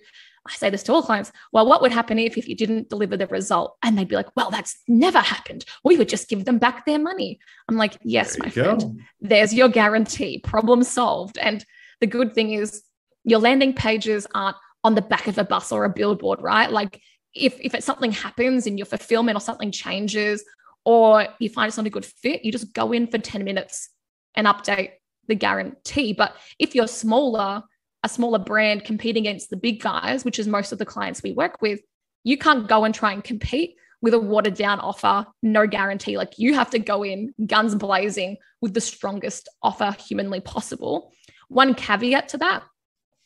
I 0.48 0.54
say 0.54 0.70
this 0.70 0.84
to 0.84 0.94
all 0.94 1.02
clients, 1.02 1.32
well, 1.52 1.66
what 1.66 1.82
would 1.82 1.92
happen 1.92 2.20
if, 2.20 2.38
if 2.38 2.48
you 2.48 2.56
didn't 2.56 2.90
deliver 2.90 3.18
the 3.18 3.26
result? 3.28 3.78
And 3.82 3.98
they'd 3.98 4.08
be 4.08 4.16
like, 4.16 4.30
well, 4.36 4.52
that's 4.52 4.78
never 4.88 5.20
happened. 5.20 5.66
We 5.84 5.98
would 5.98 6.10
just 6.10 6.30
give 6.30 6.46
them 6.46 6.60
back 6.60 6.86
their 6.86 7.00
money. 7.00 7.40
I'm 7.68 7.78
like, 7.78 7.98
yes, 8.04 8.38
my 8.38 8.50
friend, 8.50 9.02
there's 9.20 9.54
your 9.54 9.70
guarantee, 9.70 10.40
problem 10.40 10.84
solved. 10.84 11.40
And 11.40 11.66
the 12.00 12.08
good 12.08 12.36
thing 12.36 12.52
is 12.52 12.84
your 13.24 13.40
landing 13.40 13.74
pages 13.74 14.28
aren't 14.36 14.58
on 14.84 14.94
the 14.94 15.02
back 15.02 15.28
of 15.28 15.40
a 15.40 15.44
bus 15.44 15.72
or 15.72 15.84
a 15.84 15.90
billboard, 15.90 16.42
right? 16.44 16.72
Like 16.72 17.02
if, 17.36 17.60
if 17.60 17.76
it's 17.76 17.86
something 17.86 18.12
happens 18.12 18.66
in 18.66 18.78
your 18.78 18.86
fulfillment 18.86 19.38
or 19.38 19.42
something 19.42 19.72
changes 19.72 20.44
or 20.86 21.28
you 21.40 21.50
find 21.50 21.68
it's 21.68 21.78
not 21.78 21.86
a 21.86 21.92
good 21.92 22.06
fit, 22.06 22.46
you 22.46 22.52
just 22.52 22.74
go 22.74 22.92
in 22.92 23.08
for 23.08 23.18
10 23.18 23.44
minutes 23.44 23.90
and 24.36 24.48
update 24.48 24.92
the 25.28 25.36
guarantee. 25.36 26.14
But 26.14 26.36
if 26.60 26.76
you're 26.76 26.88
smaller, 26.88 27.64
a 28.04 28.10
smaller 28.10 28.40
brand 28.40 28.86
competing 28.86 29.24
against 29.28 29.50
the 29.50 29.58
big 29.58 29.82
guys, 29.82 30.24
which 30.24 30.40
is 30.40 30.48
most 30.48 30.72
of 30.72 30.78
the 30.78 30.86
clients 30.86 31.24
we 31.24 31.34
work 31.34 31.62
with, 31.62 31.82
you 32.24 32.38
can't 32.38 32.68
go 32.68 32.84
and 32.84 32.94
try 32.94 33.12
and 33.12 33.24
compete 33.24 33.76
with 34.02 34.14
a 34.14 34.20
watered 34.20 34.54
down 34.54 34.80
offer, 34.80 35.26
no 35.42 35.66
guarantee. 35.66 36.18
Like 36.18 36.38
you 36.38 36.54
have 36.54 36.70
to 36.72 36.80
go 36.80 37.04
in 37.04 37.34
guns 37.46 37.76
blazing 37.76 38.38
with 38.62 38.74
the 38.74 38.82
strongest 38.82 39.50
offer 39.64 39.96
humanly 40.08 40.42
possible. 40.42 41.12
One 41.50 41.74
caveat 41.74 42.30
to 42.30 42.38
that 42.38 42.64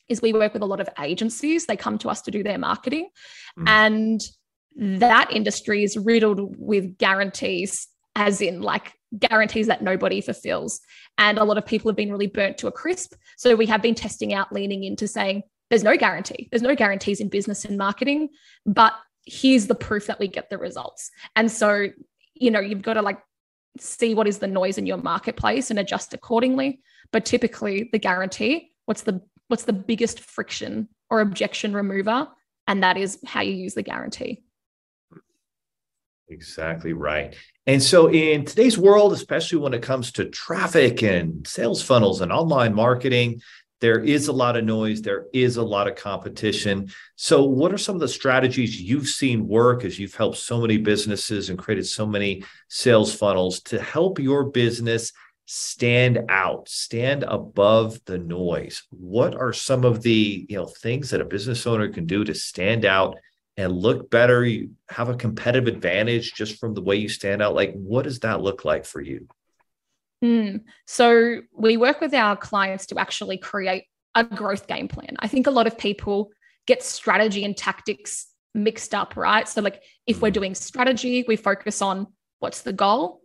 is 0.10 0.22
we 0.22 0.34
work 0.34 0.54
with 0.54 0.62
a 0.62 0.66
lot 0.66 0.80
of 0.80 0.90
agencies. 1.00 1.66
They 1.66 1.78
come 1.78 1.98
to 2.00 2.10
us 2.10 2.22
to 2.24 2.32
do 2.32 2.44
their 2.44 2.58
marketing. 2.58 3.10
Mm. 3.58 3.68
And 3.68 4.22
that 5.02 5.32
industry 5.32 5.84
is 5.84 5.98
riddled 5.98 6.56
with 6.58 6.98
guarantees, 6.98 7.88
as 8.16 8.42
in 8.42 8.62
like 8.62 8.94
guarantees 9.18 9.68
that 9.68 9.82
nobody 9.82 10.22
fulfills. 10.22 10.82
And 11.18 11.38
a 11.38 11.44
lot 11.44 11.58
of 11.58 11.66
people 11.66 11.90
have 11.90 11.96
been 11.96 12.12
really 12.12 12.28
burnt 12.28 12.58
to 12.60 12.68
a 12.68 12.72
crisp. 12.72 13.14
So 13.38 13.56
we 13.56 13.66
have 13.68 13.82
been 13.82 13.96
testing 13.96 14.34
out, 14.34 14.54
leaning 14.54 14.84
into 14.84 15.08
saying, 15.08 15.44
there's 15.70 15.84
no 15.84 15.98
guarantee. 15.98 16.48
There's 16.52 16.62
no 16.62 16.76
guarantees 16.76 17.20
in 17.20 17.30
business 17.30 17.66
and 17.66 17.78
marketing, 17.78 18.30
but 18.66 18.94
here's 19.26 19.68
the 19.68 19.76
proof 19.76 20.08
that 20.08 20.20
we 20.20 20.28
get 20.28 20.50
the 20.50 20.58
results. 20.58 21.12
And 21.36 21.52
so, 21.52 21.88
you 22.34 22.50
know, 22.50 22.60
you've 22.60 22.82
got 22.82 22.94
to 22.94 23.02
like 23.02 23.20
see 23.78 24.16
what 24.16 24.28
is 24.28 24.40
the 24.40 24.48
noise 24.48 24.78
in 24.78 24.86
your 24.86 24.98
marketplace 24.98 25.70
and 25.70 25.78
adjust 25.78 26.14
accordingly. 26.14 26.82
But 27.12 27.26
typically, 27.26 27.90
the 27.92 28.00
guarantee, 28.00 28.72
what's 28.86 29.04
the 29.04 29.22
what's 29.50 29.66
the 29.66 29.74
biggest 29.74 30.22
friction 30.22 30.88
or 31.10 31.20
objection 31.20 31.74
remover? 31.74 32.30
And 32.68 32.82
that 32.84 32.98
is 32.98 33.20
how 33.26 33.42
you 33.42 33.54
use 33.54 33.74
the 33.74 33.84
guarantee. 33.84 34.44
Exactly 36.30 36.94
right. 36.94 37.36
And 37.66 37.82
so, 37.82 38.10
in 38.10 38.46
today's 38.46 38.78
world, 38.78 39.14
especially 39.14 39.58
when 39.58 39.74
it 39.74 39.82
comes 39.82 40.12
to 40.14 40.30
traffic 40.30 41.02
and 41.02 41.46
sales 41.48 41.82
funnels 41.82 42.22
and 42.22 42.32
online 42.32 42.76
marketing, 42.76 43.42
there 43.82 44.00
is 44.00 44.28
a 44.28 44.34
lot 44.34 44.56
of 44.56 44.64
noise, 44.64 45.02
there 45.02 45.26
is 45.34 45.58
a 45.58 45.64
lot 45.64 45.88
of 45.88 45.96
competition. 45.96 46.92
So, 47.16 47.44
what 47.44 47.74
are 47.74 47.80
some 47.80 47.96
of 47.96 48.02
the 48.02 48.08
strategies 48.08 48.80
you've 48.80 49.08
seen 49.08 49.48
work 49.48 49.84
as 49.84 49.98
you've 49.98 50.14
helped 50.14 50.38
so 50.38 50.62
many 50.62 50.78
businesses 50.78 51.50
and 51.50 51.58
created 51.58 51.88
so 51.88 52.06
many 52.06 52.44
sales 52.68 53.14
funnels 53.14 53.62
to 53.64 53.82
help 53.82 54.20
your 54.20 54.44
business 54.44 55.12
stand 55.52 56.20
out, 56.30 56.70
stand 56.70 57.24
above 57.24 58.00
the 58.06 58.20
noise? 58.20 58.84
What 58.92 59.36
are 59.36 59.52
some 59.52 59.84
of 59.84 60.04
the 60.04 60.46
you 60.48 60.58
know 60.58 60.68
things 60.68 61.10
that 61.10 61.22
a 61.22 61.26
business 61.26 61.66
owner 61.66 61.90
can 61.90 62.06
do 62.06 62.24
to 62.24 62.36
stand 62.36 62.86
out 62.86 63.18
and 63.60 63.74
look 63.74 64.10
better, 64.10 64.46
you 64.46 64.72
have 64.90 65.10
a 65.10 65.16
competitive 65.16 65.68
advantage 65.68 66.34
just 66.34 66.60
from 66.60 66.74
the 66.74 66.82
way 66.82 66.96
you 66.96 67.10
stand 67.10 67.42
out. 67.42 67.56
Like, 67.56 67.74
what 67.74 68.04
does 68.04 68.20
that 68.20 68.42
look 68.42 68.64
like 68.64 68.86
for 68.86 69.02
you? 69.02 69.28
Mm. 70.24 70.62
So, 70.88 71.42
we 71.52 71.76
work 71.76 72.00
with 72.00 72.14
our 72.14 72.38
clients 72.38 72.86
to 72.88 73.00
actually 73.00 73.38
create 73.38 73.84
a 74.16 74.24
growth 74.24 74.66
game 74.68 74.88
plan. 74.88 75.18
I 75.20 75.28
think 75.28 75.46
a 75.46 75.52
lot 75.52 75.68
of 75.68 75.78
people 75.78 76.32
get 76.68 76.84
strategy 76.84 77.44
and 77.44 77.58
tactics 77.58 78.28
mixed 78.54 78.94
up, 78.94 79.18
right? 79.18 79.46
So, 79.46 79.62
like, 79.62 79.84
if 80.08 80.22
we're 80.22 80.30
mm. 80.30 80.36
doing 80.36 80.56
strategy, 80.56 81.26
we 81.28 81.36
focus 81.36 81.82
on 81.82 82.08
what's 82.40 82.62
the 82.62 82.72
goal, 82.72 83.19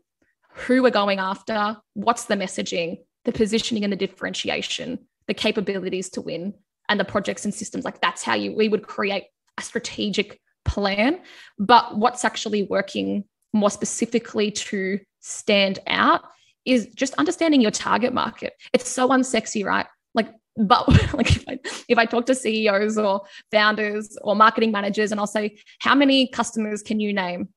who 0.54 0.82
we're 0.82 0.90
going 0.90 1.18
after, 1.18 1.76
what's 1.94 2.26
the 2.26 2.36
messaging, 2.36 2.98
the 3.24 3.32
positioning 3.32 3.84
and 3.84 3.92
the 3.92 3.96
differentiation, 3.96 4.98
the 5.26 5.34
capabilities 5.34 6.08
to 6.10 6.20
win, 6.20 6.54
and 6.88 7.00
the 7.00 7.04
projects 7.04 7.44
and 7.44 7.52
systems. 7.52 7.84
Like, 7.84 8.00
that's 8.00 8.22
how 8.22 8.34
you 8.34 8.54
we 8.54 8.68
would 8.68 8.86
create 8.86 9.24
a 9.58 9.62
strategic 9.62 10.40
plan, 10.64 11.20
but 11.58 11.96
what's 11.98 12.24
actually 12.24 12.62
working 12.64 13.24
more 13.52 13.70
specifically 13.70 14.50
to 14.50 15.00
stand 15.20 15.78
out 15.86 16.22
is 16.64 16.86
just 16.94 17.14
understanding 17.14 17.60
your 17.60 17.70
target 17.70 18.12
market. 18.12 18.54
It's 18.72 18.88
so 18.88 19.08
unsexy, 19.08 19.64
right? 19.64 19.86
Like, 20.14 20.30
but 20.56 20.88
like 21.14 21.36
if 21.36 21.44
I, 21.48 21.58
if 21.88 21.98
I 21.98 22.06
talk 22.06 22.26
to 22.26 22.34
CEOs 22.34 22.98
or 22.98 23.22
founders 23.50 24.16
or 24.22 24.36
marketing 24.36 24.72
managers 24.72 25.10
and 25.10 25.20
I'll 25.20 25.26
say, 25.26 25.58
how 25.80 25.94
many 25.94 26.28
customers 26.28 26.82
can 26.82 27.00
you 27.00 27.12
name? 27.12 27.48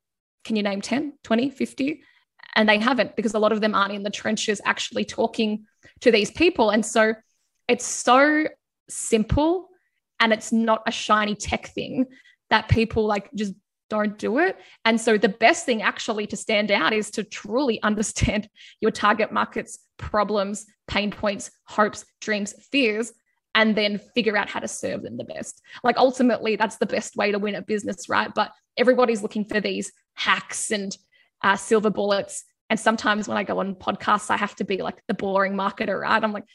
Can 0.44 0.56
you 0.56 0.64
name 0.64 0.82
10, 0.82 1.14
20, 1.24 1.50
50? 1.50 2.04
And 2.58 2.68
they 2.68 2.80
haven't 2.80 3.16
because 3.16 3.36
a 3.36 3.40
lot 3.40 3.54
of 3.54 3.62
them 3.62 3.74
aren't 3.74 3.94
in 3.94 4.04
the 4.04 4.10
trenches 4.10 4.60
actually 4.66 5.06
talking 5.06 5.66
to 6.02 6.12
these 6.12 6.32
people. 6.32 6.72
And 6.72 6.86
so 6.86 7.14
it's 7.70 7.86
so 7.86 8.48
simple 8.90 9.70
and 10.20 10.34
it's 10.34 10.52
not 10.52 10.82
a 10.88 10.92
shiny 10.92 11.36
tech 11.36 11.68
thing 11.68 12.08
that 12.50 12.68
people 12.68 13.06
like 13.06 13.30
just 13.36 13.54
don't 13.90 14.18
do 14.18 14.40
it. 14.40 14.58
And 14.86 15.00
so 15.00 15.18
the 15.18 15.30
best 15.30 15.66
thing 15.66 15.82
actually 15.82 16.28
to 16.28 16.36
stand 16.36 16.72
out 16.72 16.94
is 16.94 17.12
to 17.12 17.24
truly 17.24 17.82
understand 17.84 18.50
your 18.82 18.92
target 18.92 19.32
market's 19.32 19.80
problems, 19.98 20.66
pain 20.88 21.12
points, 21.12 21.52
hopes, 21.66 22.06
dreams, 22.22 22.54
fears, 22.72 23.14
and 23.56 23.76
then 23.76 24.00
figure 24.14 24.38
out 24.38 24.50
how 24.50 24.60
to 24.60 24.68
serve 24.68 25.04
them 25.04 25.18
the 25.18 25.24
best. 25.24 25.62
Like 25.84 25.98
ultimately, 25.98 26.56
that's 26.56 26.78
the 26.78 26.86
best 26.86 27.16
way 27.16 27.32
to 27.32 27.40
win 27.40 27.56
a 27.56 27.62
business, 27.62 28.10
right? 28.10 28.32
But 28.34 28.52
everybody's 28.78 29.24
looking 29.24 29.46
for 29.46 29.60
these 29.60 29.92
hacks 30.14 30.72
and 30.72 30.96
uh, 31.44 31.56
silver 31.56 31.90
bullets. 31.90 32.44
And 32.70 32.80
sometimes 32.80 33.28
when 33.28 33.38
I 33.38 33.44
go 33.44 33.60
on 33.60 33.76
podcasts, 33.76 34.30
I 34.30 34.38
have 34.38 34.56
to 34.58 34.66
be 34.66 34.78
like 34.82 35.02
the 35.08 35.14
boring 35.14 35.54
marketer, 35.54 36.00
right? 36.00 36.22
I'm 36.22 36.34
like, 36.34 36.46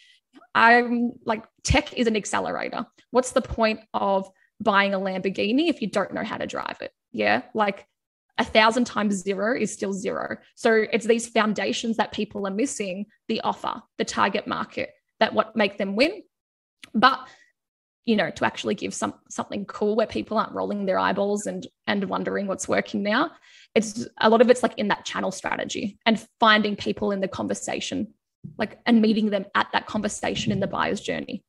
I'm 0.54 1.12
like, 1.24 1.44
tech 1.64 1.94
is 1.94 2.06
an 2.06 2.16
accelerator. 2.16 2.86
What's 3.10 3.32
the 3.32 3.40
point 3.40 3.80
of 3.94 4.28
buying 4.60 4.94
a 4.94 4.98
Lamborghini 4.98 5.68
if 5.68 5.80
you 5.80 5.88
don't 5.88 6.12
know 6.12 6.24
how 6.24 6.36
to 6.36 6.46
drive 6.46 6.78
it? 6.80 6.92
Yeah. 7.12 7.42
Like 7.54 7.86
a 8.38 8.44
thousand 8.44 8.84
times 8.84 9.22
zero 9.22 9.56
is 9.56 9.72
still 9.72 9.92
zero. 9.92 10.36
So 10.54 10.84
it's 10.92 11.06
these 11.06 11.28
foundations 11.28 11.96
that 11.96 12.12
people 12.12 12.46
are 12.46 12.52
missing 12.52 13.06
the 13.28 13.40
offer, 13.42 13.82
the 13.98 14.04
target 14.04 14.46
market, 14.46 14.90
that 15.20 15.34
what 15.34 15.56
make 15.56 15.78
them 15.78 15.96
win. 15.96 16.22
But 16.94 17.20
you 18.04 18.16
know, 18.16 18.30
to 18.30 18.44
actually 18.44 18.74
give 18.74 18.94
some 18.94 19.14
something 19.30 19.64
cool 19.66 19.96
where 19.96 20.06
people 20.06 20.38
aren't 20.38 20.52
rolling 20.52 20.86
their 20.86 20.98
eyeballs 20.98 21.46
and 21.46 21.66
and 21.86 22.04
wondering 22.04 22.46
what's 22.46 22.68
working 22.68 23.02
now. 23.02 23.30
It's 23.74 24.06
a 24.20 24.28
lot 24.28 24.40
of 24.40 24.50
it's 24.50 24.62
like 24.62 24.78
in 24.78 24.88
that 24.88 25.04
channel 25.04 25.30
strategy 25.30 25.98
and 26.04 26.24
finding 26.40 26.76
people 26.76 27.10
in 27.12 27.20
the 27.20 27.28
conversation 27.28 28.12
like 28.58 28.78
and 28.86 29.00
meeting 29.00 29.30
them 29.30 29.44
at 29.54 29.68
that 29.72 29.86
conversation 29.86 30.52
in 30.52 30.60
the 30.60 30.66
buyer's 30.66 31.00
journey 31.00 31.42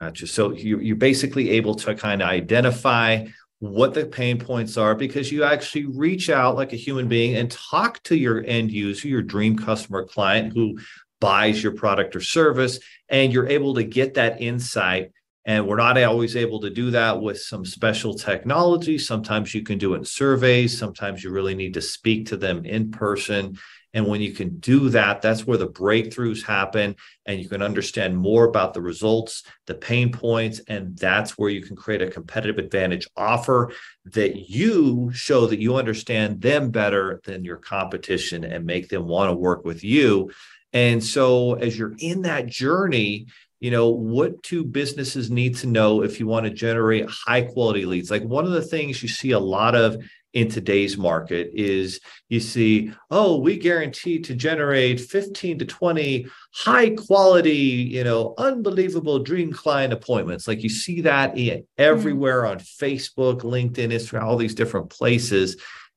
gotcha 0.00 0.26
so 0.26 0.52
you, 0.52 0.78
you're 0.80 0.96
basically 0.96 1.50
able 1.50 1.74
to 1.74 1.94
kind 1.94 2.22
of 2.22 2.28
identify 2.28 3.24
what 3.60 3.94
the 3.94 4.04
pain 4.04 4.38
points 4.38 4.76
are 4.76 4.94
because 4.94 5.32
you 5.32 5.42
actually 5.42 5.86
reach 5.86 6.28
out 6.28 6.56
like 6.56 6.72
a 6.72 6.76
human 6.76 7.08
being 7.08 7.36
and 7.36 7.50
talk 7.50 8.02
to 8.02 8.16
your 8.16 8.44
end 8.46 8.70
user 8.70 9.08
your 9.08 9.22
dream 9.22 9.56
customer 9.56 10.04
client 10.04 10.52
who 10.52 10.78
buys 11.20 11.62
your 11.62 11.72
product 11.72 12.14
or 12.16 12.20
service 12.20 12.78
and 13.08 13.32
you're 13.32 13.48
able 13.48 13.74
to 13.74 13.84
get 13.84 14.14
that 14.14 14.40
insight 14.40 15.12
and 15.46 15.68
we're 15.68 15.76
not 15.76 16.02
always 16.02 16.34
able 16.34 16.60
to 16.60 16.70
do 16.70 16.90
that 16.90 17.22
with 17.22 17.40
some 17.40 17.64
special 17.64 18.14
technology. 18.14 18.98
Sometimes 18.98 19.54
you 19.54 19.62
can 19.62 19.78
do 19.78 19.94
it 19.94 19.98
in 19.98 20.04
surveys. 20.04 20.76
Sometimes 20.76 21.22
you 21.22 21.30
really 21.30 21.54
need 21.54 21.74
to 21.74 21.80
speak 21.80 22.26
to 22.26 22.36
them 22.36 22.64
in 22.64 22.90
person. 22.90 23.56
And 23.94 24.08
when 24.08 24.20
you 24.20 24.32
can 24.32 24.58
do 24.58 24.90
that, 24.90 25.22
that's 25.22 25.46
where 25.46 25.56
the 25.56 25.68
breakthroughs 25.68 26.44
happen 26.44 26.96
and 27.24 27.40
you 27.40 27.48
can 27.48 27.62
understand 27.62 28.16
more 28.16 28.44
about 28.44 28.74
the 28.74 28.82
results, 28.82 29.44
the 29.66 29.74
pain 29.74 30.10
points, 30.10 30.60
and 30.66 30.98
that's 30.98 31.38
where 31.38 31.48
you 31.48 31.62
can 31.62 31.76
create 31.76 32.02
a 32.02 32.10
competitive 32.10 32.58
advantage 32.58 33.06
offer 33.16 33.72
that 34.04 34.50
you 34.50 35.12
show 35.14 35.46
that 35.46 35.60
you 35.60 35.76
understand 35.76 36.42
them 36.42 36.70
better 36.70 37.20
than 37.24 37.44
your 37.44 37.56
competition 37.56 38.44
and 38.44 38.66
make 38.66 38.88
them 38.88 39.06
want 39.06 39.30
to 39.30 39.36
work 39.36 39.64
with 39.64 39.82
you. 39.84 40.30
And 40.76 41.02
so 41.02 41.54
as 41.54 41.78
you're 41.78 41.94
in 42.00 42.20
that 42.22 42.48
journey, 42.48 43.28
you 43.60 43.70
know 43.70 43.88
what 43.88 44.42
do 44.42 44.62
businesses 44.62 45.30
need 45.30 45.56
to 45.56 45.66
know 45.66 46.02
if 46.02 46.20
you 46.20 46.26
want 46.26 46.44
to 46.44 46.50
generate 46.50 47.08
high 47.08 47.40
quality 47.40 47.86
leads 47.86 48.10
like 48.10 48.22
one 48.22 48.44
of 48.44 48.50
the 48.50 48.60
things 48.60 49.02
you 49.02 49.08
see 49.08 49.30
a 49.30 49.38
lot 49.38 49.74
of 49.74 49.96
in 50.34 50.50
today's 50.50 50.98
market 50.98 51.50
is 51.54 51.98
you 52.28 52.40
see, 52.40 52.92
oh, 53.10 53.38
we 53.38 53.56
guarantee 53.56 54.18
to 54.18 54.34
generate 54.34 55.00
15 55.00 55.60
to 55.60 55.64
20 55.64 56.26
high 56.52 56.90
quality, 56.90 57.54
you 57.54 58.04
know, 58.04 58.34
unbelievable 58.36 59.20
dream 59.20 59.50
client 59.50 59.94
appointments. 59.94 60.46
Like 60.46 60.62
you 60.62 60.68
see 60.68 61.00
that 61.00 61.34
mm-hmm. 61.36 61.60
everywhere 61.78 62.44
on 62.44 62.58
Facebook, 62.58 63.40
LinkedIn, 63.40 63.94
Instagram, 63.94 64.24
all 64.24 64.36
these 64.36 64.54
different 64.54 64.90
places. 64.90 65.56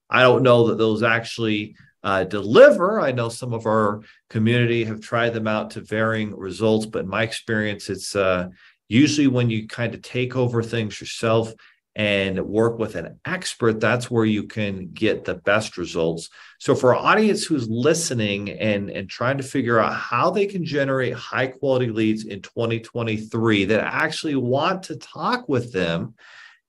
I 0.10 0.22
don't 0.22 0.44
know 0.44 0.68
that 0.68 0.78
those 0.78 1.04
actually 1.04 1.76
uh, 2.04 2.24
deliver. 2.24 3.00
I 3.00 3.12
know 3.12 3.30
some 3.30 3.54
of 3.54 3.66
our 3.66 4.02
community 4.30 4.84
have 4.86 5.02
tried 5.02 5.34
them 5.34 5.48
out 5.48 5.72
to 5.72 5.82
varying 5.82 6.36
results, 6.36 6.86
but 6.86 7.04
in 7.04 7.10
my 7.10 7.24
experience, 7.24 7.90
it's 7.90 8.16
uh, 8.16 8.50
usually 8.88 9.28
when 9.28 9.50
you 9.50 9.68
kind 9.68 9.94
of 9.94 10.02
take 10.02 10.36
over 10.36 10.64
things 10.64 11.00
yourself 11.00 11.54
and 11.96 12.40
work 12.46 12.80
with 12.80 12.96
an 12.96 13.20
expert, 13.26 13.80
that's 13.82 14.10
where 14.10 14.24
you 14.24 14.44
can 14.44 14.90
get 14.94 15.26
the 15.26 15.36
best 15.36 15.78
results. 15.78 16.30
So, 16.60 16.74
for 16.74 16.96
our 16.96 17.06
audience 17.14 17.44
who's 17.44 17.68
listening 17.68 18.52
and, 18.52 18.90
and 18.90 19.10
trying 19.10 19.38
to 19.38 19.44
figure 19.44 19.80
out 19.80 19.94
how 19.94 20.30
they 20.30 20.46
can 20.46 20.64
generate 20.64 21.14
high 21.14 21.48
quality 21.48 21.88
leads 21.88 22.26
in 22.26 22.42
2023 22.42 23.66
that 23.66 23.82
actually 23.82 24.36
want 24.36 24.84
to 24.84 24.96
talk 24.96 25.50
with 25.50 25.74
them, 25.74 26.14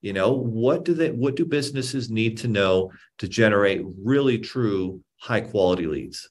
you 0.01 0.13
know, 0.13 0.33
what 0.33 0.85
do 0.85 0.95
they 0.95 1.11
what 1.11 1.37
do 1.37 1.45
businesses 1.45 2.11
need 2.11 2.39
to 2.39 2.49
know 2.49 2.91
to 3.19 3.29
generate 3.29 3.83
really 4.03 4.39
true 4.39 5.01
high 5.21 5.41
quality 5.41 5.87
leads? 5.87 6.29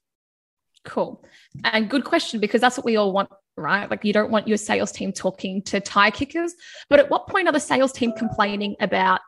Cool. 0.85 1.23
And 1.63 1.89
good 1.89 2.03
question 2.03 2.39
because 2.39 2.61
that's 2.61 2.77
what 2.77 2.85
we 2.85 2.95
all 2.95 3.11
want, 3.11 3.29
right? 3.55 3.89
Like 3.89 4.03
you 4.03 4.13
don't 4.13 4.31
want 4.31 4.47
your 4.47 4.57
sales 4.57 4.91
team 4.91 5.11
talking 5.11 5.61
to 5.63 5.79
tire 5.79 6.11
kickers. 6.11 6.53
But 6.89 6.99
at 6.99 7.09
what 7.09 7.27
point 7.27 7.47
are 7.47 7.51
the 7.51 7.59
sales 7.59 7.91
team 7.91 8.13
complaining 8.13 8.75
about 8.79 9.21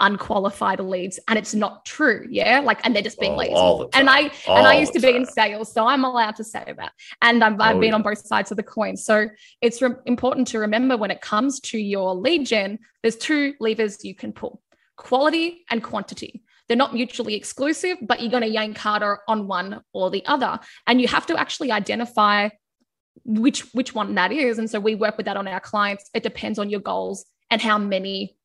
unqualified 0.00 0.80
leads 0.80 1.20
and 1.28 1.38
it's 1.38 1.54
not 1.54 1.84
true 1.84 2.26
yeah 2.28 2.58
like 2.58 2.84
and 2.84 2.96
they're 2.96 3.02
just 3.02 3.20
being 3.20 3.34
oh, 3.34 3.36
lazy 3.36 3.90
and 3.94 4.10
i 4.10 4.28
all 4.48 4.56
and 4.56 4.66
i 4.66 4.74
used 4.74 4.92
to 4.92 4.98
be 4.98 5.14
in 5.14 5.24
sales 5.24 5.72
so 5.72 5.86
i'm 5.86 6.04
allowed 6.04 6.34
to 6.34 6.42
say 6.42 6.74
that 6.76 6.90
and 7.22 7.44
i've, 7.44 7.60
I've 7.60 7.76
oh, 7.76 7.80
been 7.80 7.90
yeah. 7.90 7.94
on 7.94 8.02
both 8.02 8.18
sides 8.18 8.50
of 8.50 8.56
the 8.56 8.64
coin 8.64 8.96
so 8.96 9.28
it's 9.60 9.80
re- 9.80 9.94
important 10.06 10.48
to 10.48 10.58
remember 10.58 10.96
when 10.96 11.12
it 11.12 11.20
comes 11.20 11.60
to 11.60 11.78
your 11.78 12.12
lead 12.12 12.44
gen 12.44 12.80
there's 13.02 13.14
two 13.14 13.54
levers 13.60 14.04
you 14.04 14.16
can 14.16 14.32
pull 14.32 14.60
quality 14.96 15.64
and 15.70 15.80
quantity 15.80 16.42
they're 16.68 16.76
not 16.76 16.94
mutually 16.94 17.34
exclusive, 17.34 17.98
but 18.02 18.20
you're 18.20 18.30
going 18.30 18.42
to 18.42 18.48
yank 18.48 18.78
harder 18.78 19.18
on 19.28 19.46
one 19.46 19.82
or 19.92 20.10
the 20.10 20.24
other. 20.26 20.58
And 20.86 21.00
you 21.00 21.08
have 21.08 21.26
to 21.26 21.36
actually 21.36 21.70
identify 21.70 22.48
which 23.24 23.72
which 23.74 23.94
one 23.94 24.14
that 24.14 24.32
is. 24.32 24.58
And 24.58 24.68
so 24.68 24.80
we 24.80 24.94
work 24.94 25.16
with 25.16 25.26
that 25.26 25.36
on 25.36 25.46
our 25.46 25.60
clients. 25.60 26.10
It 26.14 26.22
depends 26.22 26.58
on 26.58 26.70
your 26.70 26.80
goals 26.80 27.24
and 27.50 27.60
how 27.60 27.78
many, 27.78 28.36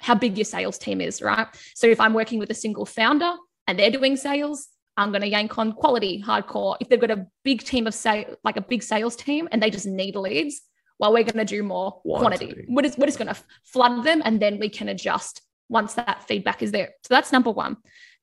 how 0.00 0.14
big 0.14 0.36
your 0.36 0.44
sales 0.44 0.78
team 0.78 1.00
is, 1.00 1.22
right? 1.22 1.46
So 1.74 1.86
if 1.86 2.00
I'm 2.00 2.14
working 2.14 2.38
with 2.38 2.50
a 2.50 2.54
single 2.54 2.84
founder 2.84 3.32
and 3.66 3.78
they're 3.78 3.90
doing 3.90 4.16
sales, 4.16 4.68
I'm 4.96 5.10
going 5.10 5.22
to 5.22 5.28
yank 5.28 5.56
on 5.58 5.72
quality 5.72 6.22
hardcore. 6.24 6.76
If 6.80 6.88
they've 6.88 7.00
got 7.00 7.12
a 7.12 7.26
big 7.44 7.62
team 7.62 7.86
of 7.86 7.94
say 7.94 8.26
like 8.42 8.56
a 8.56 8.60
big 8.60 8.82
sales 8.82 9.14
team 9.14 9.48
and 9.52 9.62
they 9.62 9.70
just 9.70 9.86
need 9.86 10.16
leads, 10.16 10.60
well, 10.98 11.12
we're 11.12 11.22
going 11.22 11.34
to 11.38 11.44
do 11.44 11.62
more 11.62 11.92
quantity. 12.00 12.46
quantity. 12.46 12.66
We're 12.68 12.82
just, 12.82 12.98
we're 12.98 13.06
just 13.06 13.18
going 13.18 13.32
to 13.32 13.40
flood 13.62 14.04
them 14.04 14.20
and 14.24 14.42
then 14.42 14.58
we 14.58 14.68
can 14.68 14.88
adjust 14.88 15.42
once 15.68 15.94
that 15.94 16.24
feedback 16.26 16.62
is 16.62 16.72
there. 16.72 16.90
So 17.02 17.14
that's 17.14 17.32
number 17.32 17.50
one. 17.50 17.76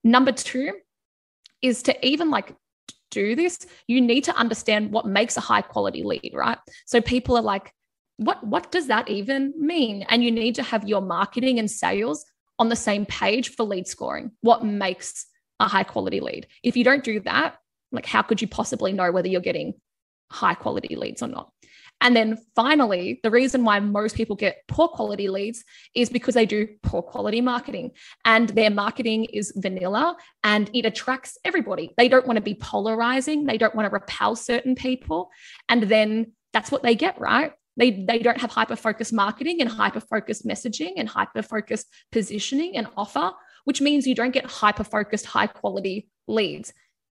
Number 0.04 0.32
two 0.32 0.72
is 1.62 1.84
to 1.84 2.06
even 2.06 2.30
like 2.30 2.56
do 3.12 3.36
this, 3.36 3.66
you 3.88 4.02
need 4.02 4.26
to 4.26 4.36
understand 4.36 4.92
what 4.92 5.06
makes 5.06 5.38
a 5.38 5.42
high 5.42 5.62
quality 5.62 6.04
lead, 6.04 6.32
right? 6.34 6.58
So 6.86 7.02
people 7.02 7.38
are 7.38 7.42
like, 7.42 7.72
what, 8.18 8.46
what 8.46 8.72
does 8.72 8.88
that 8.88 9.10
even 9.10 9.54
mean? 9.58 10.06
And 10.10 10.24
you 10.24 10.32
need 10.32 10.56
to 10.56 10.64
have 10.64 10.88
your 10.88 11.02
marketing 11.02 11.58
and 11.60 11.72
sales 11.72 12.26
on 12.60 12.70
the 12.70 12.76
same 12.76 13.06
page 13.06 13.56
for 13.56 13.64
lead 13.64 13.88
scoring. 13.88 14.32
What 14.42 14.64
makes 14.64 15.26
a 15.60 15.68
high 15.68 15.84
quality 15.84 16.20
lead? 16.20 16.48
If 16.64 16.76
you 16.76 16.84
don't 16.84 17.04
do 17.04 17.20
that, 17.22 17.56
like 17.92 18.06
how 18.06 18.22
could 18.22 18.42
you 18.42 18.48
possibly 18.48 18.92
know 18.92 19.12
whether 19.12 19.28
you're 19.28 19.42
getting 19.42 19.74
high 20.32 20.54
quality 20.54 20.96
leads 20.96 21.22
or 21.22 21.28
not? 21.28 21.52
And 22.06 22.16
then 22.16 22.38
finally, 22.56 23.20
the 23.24 23.32
reason 23.32 23.64
why 23.64 23.80
most 23.80 24.16
people 24.16 24.36
get 24.36 24.62
poor 24.68 24.88
quality 24.88 25.28
leads 25.28 25.64
is 25.96 26.08
because 26.08 26.36
they 26.36 26.46
do 26.46 26.68
poor 26.84 27.02
quality 27.02 27.42
marketing 27.42 27.94
and 28.24 28.48
their 28.50 28.70
marketing 28.70 29.24
is 29.26 29.52
vanilla 29.56 30.16
and 30.44 30.70
it 30.72 30.86
attracts 30.86 31.40
everybody. 31.44 31.96
They 31.98 32.08
don't 32.08 32.28
want 32.28 32.38
to 32.38 32.44
be 32.44 32.54
polarizing, 32.54 33.48
they 33.48 33.58
don't 33.58 33.74
want 33.74 33.90
to 33.90 33.92
repel 33.92 34.36
certain 34.36 34.76
people. 34.76 35.32
And 35.68 35.82
then 35.82 36.34
that's 36.54 36.70
what 36.70 36.84
they 36.84 36.94
get, 36.94 37.20
right? 37.20 37.54
They, 37.76 37.90
they 37.90 38.20
don't 38.20 38.40
have 38.40 38.52
hyper 38.52 38.76
focused 38.76 39.12
marketing 39.12 39.60
and 39.60 39.68
hyper 39.68 40.00
focused 40.00 40.46
messaging 40.46 40.94
and 40.98 41.10
hyper 41.10 41.42
focused 41.42 41.88
positioning 42.12 42.78
and 42.78 42.86
offer, 42.96 43.32
which 43.64 43.82
means 43.82 44.06
you 44.06 44.14
don't 44.14 44.30
get 44.30 44.46
hyper 44.46 44.84
focused, 44.84 45.26
high 45.26 45.48
quality 45.48 46.08
leads. 46.28 46.72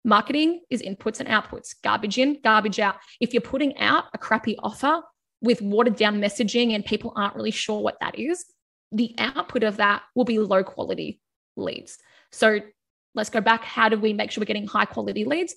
Marketing 0.07 0.61
is 0.71 0.83
inputs 0.83 1.19
and 1.19 1.29
outputs, 1.29 1.75
garbage 1.83 2.17
in, 2.17 2.39
garbage 2.45 2.79
out. 2.79 2.95
If 3.21 3.35
you're 3.35 3.41
putting 3.41 3.77
out 3.79 4.05
a 4.15 4.19
crappy 4.19 4.57
offer 4.61 5.03
with 5.41 5.61
watered 5.61 5.97
down 5.97 6.21
messaging 6.21 6.77
and 6.77 6.85
people 6.85 7.13
aren't 7.17 7.35
really 7.35 7.51
sure 7.51 7.83
what 7.83 7.99
that 8.01 8.17
is, 8.17 8.45
the 8.93 9.17
output 9.19 9.65
of 9.65 9.79
that 9.79 10.03
will 10.15 10.25
be 10.25 10.39
low 10.39 10.63
quality 10.63 11.21
leads. 11.57 11.99
So 12.31 12.61
let's 13.17 13.31
go 13.31 13.41
back. 13.41 13.65
How 13.65 13.89
do 13.89 13.99
we 13.99 14.13
make 14.13 14.31
sure 14.31 14.41
we're 14.41 14.47
getting 14.47 14.69
high 14.69 14.85
quality 14.85 15.25
leads? 15.25 15.57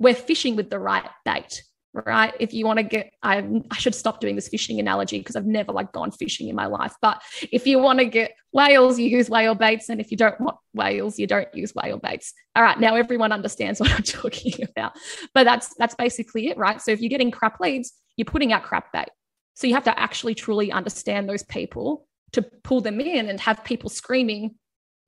We're 0.00 0.16
fishing 0.16 0.56
with 0.56 0.68
the 0.68 0.80
right 0.80 1.08
bait 1.24 1.62
right? 2.04 2.34
If 2.38 2.52
you 2.52 2.66
want 2.66 2.78
to 2.78 2.82
get, 2.82 3.12
I, 3.22 3.62
I 3.70 3.76
should 3.76 3.94
stop 3.94 4.20
doing 4.20 4.36
this 4.36 4.48
fishing 4.48 4.78
analogy 4.80 5.18
because 5.18 5.36
I've 5.36 5.46
never 5.46 5.72
like 5.72 5.92
gone 5.92 6.10
fishing 6.10 6.48
in 6.48 6.56
my 6.56 6.66
life. 6.66 6.94
But 7.00 7.22
if 7.52 7.66
you 7.66 7.78
want 7.78 7.98
to 8.00 8.04
get 8.04 8.32
whales, 8.52 8.98
you 8.98 9.08
use 9.08 9.30
whale 9.30 9.54
baits, 9.54 9.88
and 9.88 10.00
if 10.00 10.10
you 10.10 10.16
don't 10.16 10.40
want 10.40 10.56
whales, 10.74 11.18
you 11.18 11.26
don't 11.26 11.48
use 11.54 11.74
whale 11.74 11.98
baits. 11.98 12.34
All 12.54 12.62
right, 12.62 12.78
now 12.78 12.94
everyone 12.96 13.32
understands 13.32 13.80
what 13.80 13.90
I'm 13.92 14.02
talking 14.02 14.66
about. 14.68 14.92
But 15.34 15.44
that's 15.44 15.74
that's 15.78 15.94
basically 15.94 16.48
it, 16.48 16.58
right? 16.58 16.80
So 16.80 16.90
if 16.90 17.00
you're 17.00 17.10
getting 17.10 17.30
crap 17.30 17.60
leads, 17.60 17.92
you're 18.16 18.26
putting 18.26 18.52
out 18.52 18.62
crap 18.62 18.92
bait. 18.92 19.08
So 19.54 19.66
you 19.66 19.74
have 19.74 19.84
to 19.84 19.98
actually 19.98 20.34
truly 20.34 20.70
understand 20.70 21.28
those 21.28 21.42
people 21.42 22.06
to 22.32 22.42
pull 22.42 22.80
them 22.80 23.00
in 23.00 23.28
and 23.28 23.40
have 23.40 23.64
people 23.64 23.88
screaming, 23.88 24.56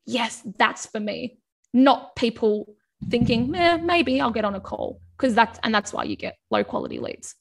"Yes, 0.06 0.42
that's 0.56 0.86
for 0.86 1.00
me," 1.00 1.38
not 1.74 2.16
people 2.16 2.74
thinking, 3.10 3.54
eh, 3.54 3.76
maybe 3.76 4.20
I'll 4.20 4.30
get 4.30 4.44
on 4.44 4.54
a 4.54 4.60
call 4.60 5.00
because 5.18 5.34
that's 5.34 5.58
and 5.62 5.74
that's 5.74 5.92
why 5.92 6.04
you 6.04 6.16
get 6.16 6.36
low 6.50 6.64
quality 6.64 6.98
leads. 6.98 7.34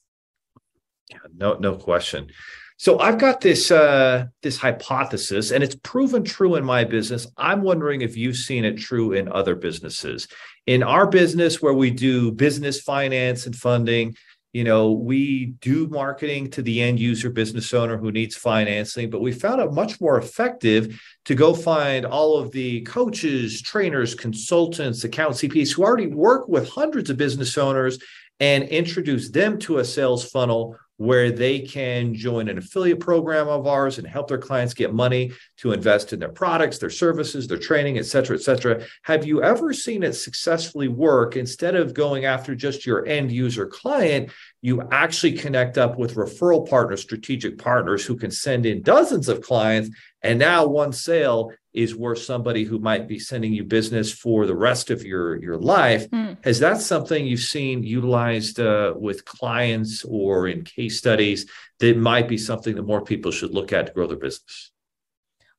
Yeah, 1.08 1.18
no, 1.34 1.54
no 1.54 1.76
question. 1.76 2.28
So 2.76 3.00
I've 3.00 3.18
got 3.18 3.40
this 3.40 3.70
uh, 3.70 4.26
this 4.42 4.56
hypothesis, 4.56 5.50
and 5.50 5.64
it's 5.64 5.74
proven 5.76 6.22
true 6.22 6.54
in 6.54 6.64
my 6.64 6.84
business. 6.84 7.26
I'm 7.36 7.62
wondering 7.62 8.02
if 8.02 8.16
you've 8.16 8.36
seen 8.36 8.64
it 8.64 8.78
true 8.78 9.12
in 9.12 9.30
other 9.32 9.56
businesses. 9.56 10.28
In 10.66 10.82
our 10.82 11.08
business, 11.08 11.60
where 11.60 11.74
we 11.74 11.90
do 11.90 12.30
business 12.30 12.80
finance 12.80 13.46
and 13.46 13.56
funding, 13.56 14.14
you 14.52 14.64
know, 14.64 14.92
we 14.92 15.46
do 15.60 15.86
marketing 15.88 16.50
to 16.50 16.62
the 16.62 16.80
end 16.80 16.98
user 16.98 17.28
business 17.28 17.74
owner 17.74 17.98
who 17.98 18.10
needs 18.10 18.34
financing, 18.34 19.10
but 19.10 19.20
we 19.20 19.30
found 19.30 19.60
it 19.60 19.72
much 19.72 20.00
more 20.00 20.18
effective 20.18 21.00
to 21.26 21.34
go 21.34 21.52
find 21.52 22.06
all 22.06 22.38
of 22.38 22.50
the 22.52 22.80
coaches, 22.82 23.60
trainers, 23.60 24.14
consultants, 24.14 25.04
account 25.04 25.34
CPs 25.34 25.74
who 25.74 25.84
already 25.84 26.06
work 26.06 26.48
with 26.48 26.68
hundreds 26.68 27.10
of 27.10 27.18
business 27.18 27.58
owners 27.58 27.98
and 28.40 28.64
introduce 28.64 29.30
them 29.30 29.58
to 29.58 29.78
a 29.78 29.84
sales 29.84 30.30
funnel 30.30 30.78
where 30.98 31.30
they 31.30 31.60
can 31.60 32.12
join 32.12 32.48
an 32.48 32.58
affiliate 32.58 33.00
program 33.00 33.48
of 33.48 33.66
ours 33.66 33.98
and 33.98 34.06
help 34.06 34.28
their 34.28 34.36
clients 34.36 34.74
get 34.74 34.92
money 34.92 35.32
to 35.56 35.72
invest 35.72 36.12
in 36.12 36.18
their 36.18 36.28
products, 36.28 36.78
their 36.78 36.90
services, 36.90 37.46
their 37.46 37.56
training, 37.56 37.98
et 37.98 38.04
cetera, 38.04 38.36
et 38.36 38.42
cetera. 38.42 38.84
Have 39.02 39.24
you 39.24 39.42
ever 39.42 39.72
seen 39.72 40.02
it 40.02 40.14
successfully 40.14 40.88
work 40.88 41.36
instead 41.36 41.76
of 41.76 41.94
going 41.94 42.24
after 42.24 42.54
just 42.54 42.84
your 42.84 43.06
end 43.06 43.30
user 43.30 43.66
client? 43.66 44.30
You 44.60 44.82
actually 44.90 45.32
connect 45.32 45.78
up 45.78 45.96
with 45.98 46.16
referral 46.16 46.68
partners, 46.68 47.00
strategic 47.00 47.58
partners 47.58 48.04
who 48.04 48.16
can 48.16 48.32
send 48.32 48.66
in 48.66 48.82
dozens 48.82 49.28
of 49.28 49.40
clients. 49.40 49.90
And 50.22 50.38
now 50.38 50.66
one 50.66 50.92
sale 50.92 51.52
is 51.78 51.94
worth 51.94 52.18
somebody 52.18 52.64
who 52.64 52.80
might 52.80 53.06
be 53.06 53.20
sending 53.20 53.52
you 53.52 53.62
business 53.62 54.12
for 54.12 54.46
the 54.46 54.56
rest 54.56 54.90
of 54.90 55.04
your 55.04 55.40
your 55.40 55.56
life. 55.56 56.10
Mm. 56.10 56.36
Has 56.44 56.58
that 56.58 56.80
something 56.80 57.24
you've 57.24 57.40
seen 57.40 57.84
utilized 57.84 58.58
uh, 58.58 58.94
with 58.96 59.24
clients 59.24 60.04
or 60.04 60.48
in 60.48 60.64
case 60.64 60.98
studies 60.98 61.48
that 61.78 61.96
might 61.96 62.28
be 62.28 62.36
something 62.36 62.74
that 62.74 62.82
more 62.82 63.04
people 63.04 63.30
should 63.30 63.54
look 63.54 63.72
at 63.72 63.86
to 63.86 63.92
grow 63.92 64.08
their 64.08 64.18
business? 64.18 64.72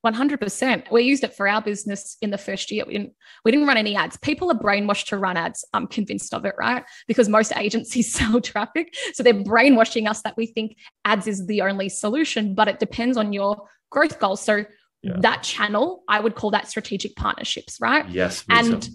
100%. 0.06 0.92
We 0.92 1.04
used 1.04 1.24
it 1.26 1.36
for 1.36 1.48
our 1.48 1.62
business 1.62 2.18
in 2.22 2.32
the 2.32 2.38
first 2.38 2.72
year. 2.72 2.86
We 2.88 2.94
didn't, 2.94 3.14
we 3.44 3.52
didn't 3.52 3.68
run 3.68 3.76
any 3.76 3.98
ads. 3.98 4.16
People 4.18 4.50
are 4.50 4.58
brainwashed 4.58 5.08
to 5.08 5.18
run 5.18 5.36
ads. 5.36 5.66
I'm 5.74 5.88
convinced 5.88 6.34
of 6.34 6.46
it, 6.46 6.56
right? 6.58 6.86
Because 7.08 7.28
most 7.28 7.52
agencies 7.58 8.14
sell 8.18 8.40
traffic. 8.40 8.96
So 9.14 9.24
they're 9.24 9.34
brainwashing 9.34 10.08
us 10.08 10.22
that 10.22 10.38
we 10.38 10.46
think 10.46 10.78
ads 11.04 11.28
is 11.28 11.48
the 11.48 11.62
only 11.62 11.90
solution, 11.90 12.56
but 12.56 12.68
it 12.70 12.80
depends 12.80 13.18
on 13.18 13.34
your 13.34 13.68
growth 13.90 14.20
goals. 14.20 14.42
So 14.42 14.66
yeah. 15.02 15.14
that 15.20 15.44
channel, 15.44 16.04
I 16.08 16.20
would 16.20 16.36
call 16.36 16.52
that 16.52 16.68
strategic 16.68 17.16
partnerships, 17.16 17.78
right? 17.80 18.08
Yes. 18.10 18.44
And 18.50 18.84
so. 18.84 18.92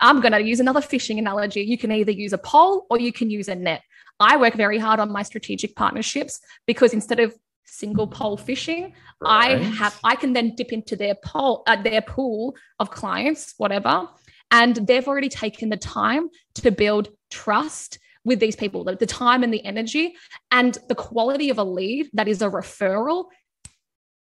I'm 0.00 0.20
going 0.20 0.32
to 0.32 0.42
use 0.42 0.60
another 0.60 0.80
fishing 0.80 1.18
analogy. 1.18 1.62
You 1.62 1.76
can 1.76 1.92
either 1.92 2.12
use 2.12 2.32
a 2.32 2.38
pole 2.38 2.86
or 2.90 2.98
you 2.98 3.12
can 3.12 3.30
use 3.30 3.48
a 3.48 3.54
net. 3.54 3.82
I 4.18 4.36
work 4.36 4.54
very 4.54 4.78
hard 4.78 5.00
on 5.00 5.12
my 5.12 5.22
strategic 5.22 5.76
partnerships 5.76 6.40
because 6.66 6.92
instead 6.92 7.20
of 7.20 7.34
single 7.70 8.06
pole 8.06 8.36
fishing. 8.36 8.92
Right. 9.20 9.56
I 9.56 9.58
have 9.58 9.98
I 10.04 10.16
can 10.16 10.32
then 10.32 10.54
dip 10.56 10.72
into 10.72 10.96
their 10.96 11.14
pole 11.24 11.62
uh, 11.66 11.80
their 11.80 12.02
pool 12.02 12.56
of 12.78 12.90
clients, 12.90 13.54
whatever, 13.56 14.08
and 14.50 14.76
they've 14.76 15.06
already 15.06 15.28
taken 15.28 15.68
the 15.68 15.76
time 15.76 16.28
to 16.56 16.70
build 16.70 17.08
trust 17.30 17.98
with 18.24 18.38
these 18.38 18.56
people, 18.56 18.84
the, 18.84 18.96
the 18.96 19.06
time 19.06 19.42
and 19.42 19.52
the 19.52 19.64
energy 19.64 20.14
and 20.50 20.76
the 20.88 20.94
quality 20.94 21.48
of 21.48 21.58
a 21.58 21.64
lead 21.64 22.10
that 22.12 22.28
is 22.28 22.42
a 22.42 22.50
referral. 22.50 23.26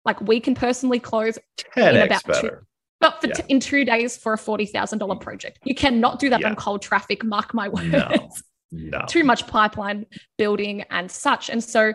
Like 0.06 0.22
we 0.22 0.40
can 0.40 0.56
personally 0.56 1.00
close 1.00 1.38
in 1.76 1.98
about 1.98 2.24
better. 2.26 2.42
two, 2.42 2.58
but 3.00 3.22
for 3.22 3.28
yeah. 3.28 3.34
t- 3.34 3.44
in 3.50 3.60
two 3.60 3.86
days 3.86 4.18
for 4.18 4.34
a 4.34 4.38
forty 4.38 4.66
thousand 4.66 5.00
dollar 5.00 5.16
mm. 5.16 5.22
project. 5.22 5.60
You 5.64 5.76
cannot 5.76 6.20
do 6.20 6.30
that 6.30 6.42
yeah. 6.42 6.50
on 6.50 6.56
cold 6.56 6.82
traffic. 6.82 7.24
Mark 7.24 7.54
my 7.54 7.70
words. 7.70 7.88
No. 7.92 8.30
No. 8.72 9.06
Too 9.08 9.24
much 9.24 9.48
pipeline 9.48 10.06
building 10.38 10.84
and 10.90 11.10
such. 11.10 11.50
And 11.50 11.64
so 11.64 11.94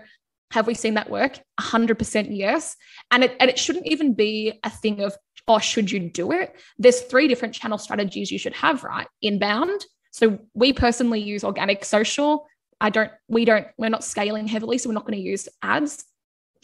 have 0.53 0.67
we 0.67 0.75
seen 0.75 0.95
that 0.95 1.11
work? 1.11 1.39
100% 1.61 2.29
yes. 2.31 2.77
And 3.11 3.25
it, 3.25 3.37
and 3.39 3.49
it 3.49 3.59
shouldn't 3.59 3.87
even 3.87 4.15
be 4.15 4.59
a 4.65 4.71
thing 4.71 5.01
of, 5.01 5.17
oh, 5.47 5.59
should 5.59 5.91
you 5.91 6.01
do 6.01 6.33
it? 6.33 6.57
There's 6.79 7.01
three 7.03 7.29
different 7.29 7.55
channel 7.55 7.79
strategies 7.79 8.31
you 8.31 8.39
should 8.39 8.55
have, 8.55 8.83
right? 8.83 9.07
Inbound. 9.23 9.85
So 10.11 10.39
we 10.55 10.73
personally 10.73 11.21
use 11.21 11.45
organic 11.45 11.85
social. 11.85 12.47
I 12.81 12.91
don't, 12.91 13.13
we 13.29 13.45
don't, 13.45 13.67
we're 13.79 13.91
not 13.91 14.03
scaling 14.03 14.49
heavily, 14.49 14.79
so 14.79 14.89
we're 14.89 14.95
not 14.95 15.07
going 15.07 15.19
to 15.19 15.25
use 15.25 15.49
ads, 15.63 16.05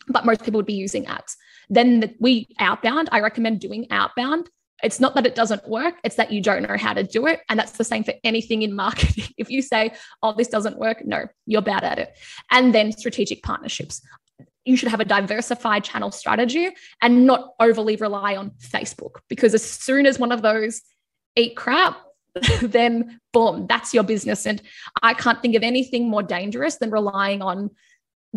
but 0.08 0.24
most 0.24 0.44
people 0.44 0.58
would 0.58 0.66
be 0.66 0.74
using 0.74 1.06
ads. 1.06 1.36
Then 1.68 2.00
the, 2.00 2.14
we 2.20 2.48
outbound, 2.60 3.08
I 3.12 3.20
recommend 3.20 3.60
doing 3.60 3.86
outbound 3.90 4.50
it's 4.82 5.00
not 5.00 5.14
that 5.14 5.26
it 5.26 5.34
doesn't 5.34 5.66
work, 5.68 5.94
it's 6.04 6.16
that 6.16 6.30
you 6.30 6.42
don't 6.42 6.62
know 6.62 6.76
how 6.76 6.92
to 6.92 7.02
do 7.02 7.26
it. 7.26 7.40
And 7.48 7.58
that's 7.58 7.72
the 7.72 7.84
same 7.84 8.04
for 8.04 8.14
anything 8.24 8.62
in 8.62 8.74
marketing. 8.84 9.32
If 9.36 9.50
you 9.50 9.62
say, 9.62 9.92
oh, 10.22 10.34
this 10.36 10.48
doesn't 10.48 10.78
work, 10.78 11.04
no, 11.04 11.26
you're 11.46 11.62
bad 11.62 11.84
at 11.84 11.98
it. 11.98 12.16
And 12.50 12.74
then 12.74 12.92
strategic 12.92 13.42
partnerships. 13.42 14.02
You 14.64 14.76
should 14.76 14.88
have 14.88 15.00
a 15.00 15.04
diversified 15.04 15.84
channel 15.84 16.10
strategy 16.10 16.70
and 17.00 17.24
not 17.24 17.54
overly 17.60 17.96
rely 17.96 18.34
on 18.34 18.50
Facebook 18.60 19.20
because 19.28 19.54
as 19.54 19.62
soon 19.62 20.06
as 20.06 20.18
one 20.18 20.32
of 20.32 20.42
those 20.42 20.82
eat 21.36 21.56
crap, 21.56 21.96
then 22.62 23.20
boom, 23.32 23.66
that's 23.68 23.94
your 23.94 24.02
business. 24.02 24.44
And 24.44 24.60
I 25.02 25.14
can't 25.14 25.40
think 25.40 25.54
of 25.54 25.62
anything 25.62 26.10
more 26.10 26.22
dangerous 26.22 26.76
than 26.76 26.90
relying 26.90 27.42
on 27.42 27.70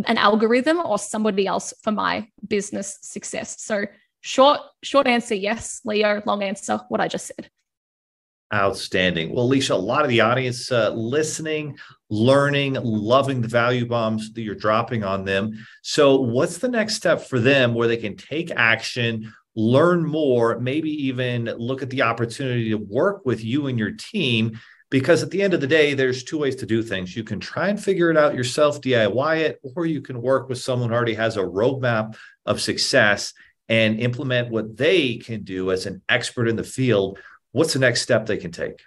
an 0.06 0.17
algorithm 0.17 0.80
or 0.80 0.97
somebody 0.97 1.47
else 1.47 1.73
for 1.84 1.91
my 1.91 2.28
business 2.47 2.97
success. 3.02 3.62
So 3.62 3.86
Short, 4.21 4.60
short 4.84 5.08
answer, 5.08 5.36
yes. 5.36 5.82
Leo, 5.86 6.21
long 6.25 6.43
answer, 6.43 6.82
what 6.89 6.99
I 6.99 7.08
just 7.08 7.28
said. 7.28 7.49
Outstanding. 8.54 9.34
Well, 9.34 9.47
Alisha, 9.47 9.71
a 9.71 9.75
lot 9.75 10.04
of 10.04 10.10
the 10.10 10.21
audience 10.21 10.71
uh, 10.71 10.89
listening, 10.91 11.78
learning, 12.10 12.73
loving 12.73 13.41
the 13.41 13.47
value 13.47 13.86
bombs 13.86 14.34
that 14.34 14.41
you're 14.41 14.56
dropping 14.56 15.04
on 15.04 15.23
them. 15.23 15.54
So, 15.84 16.19
what's 16.19 16.58
the 16.58 16.67
next 16.67 16.95
step 16.95 17.21
for 17.21 17.39
them 17.39 17.75
where 17.75 17.88
they 17.88 17.97
can 17.97 18.17
take 18.17 18.52
action, 18.52 19.32
learn 19.56 20.04
more, 20.04 20.60
maybe 20.60 20.89
even 21.06 21.45
look 21.45 21.84
at 21.84 21.91
the 21.91 22.02
opportunity 22.02 22.69
to 22.69 22.78
work 22.78 23.23
with 23.23 23.43
you 23.43 23.67
and 23.67 23.78
your 23.78 23.91
team? 23.91 24.60
Because 24.89 25.21
at 25.21 25.30
the 25.30 25.41
end 25.41 25.54
of 25.54 25.62
the 25.62 25.67
day, 25.67 25.93
there's 25.93 26.23
two 26.23 26.39
ways 26.39 26.56
to 26.58 26.65
do 26.65 26.82
things. 26.82 27.15
You 27.15 27.23
can 27.23 27.39
try 27.39 27.69
and 27.69 27.82
figure 27.82 28.10
it 28.10 28.17
out 28.17 28.34
yourself, 28.34 28.82
DIY 28.82 29.38
it, 29.38 29.62
or 29.75 29.86
you 29.86 30.02
can 30.02 30.21
work 30.21 30.49
with 30.49 30.58
someone 30.58 30.89
who 30.89 30.95
already 30.95 31.13
has 31.13 31.38
a 31.38 31.41
roadmap 31.41 32.15
of 32.45 32.60
success 32.60 33.34
and 33.69 33.99
implement 33.99 34.49
what 34.49 34.75
they 34.75 35.17
can 35.17 35.43
do 35.43 35.71
as 35.71 35.86
an 35.86 36.02
expert 36.10 36.47
in 36.47 36.56
the 36.56 36.63
field, 36.63 37.19
what's 37.52 37.73
the 37.73 37.80
next 37.80 38.02
step 38.02 38.25
they 38.25 38.38
can 38.38 38.52
take? 38.52 38.82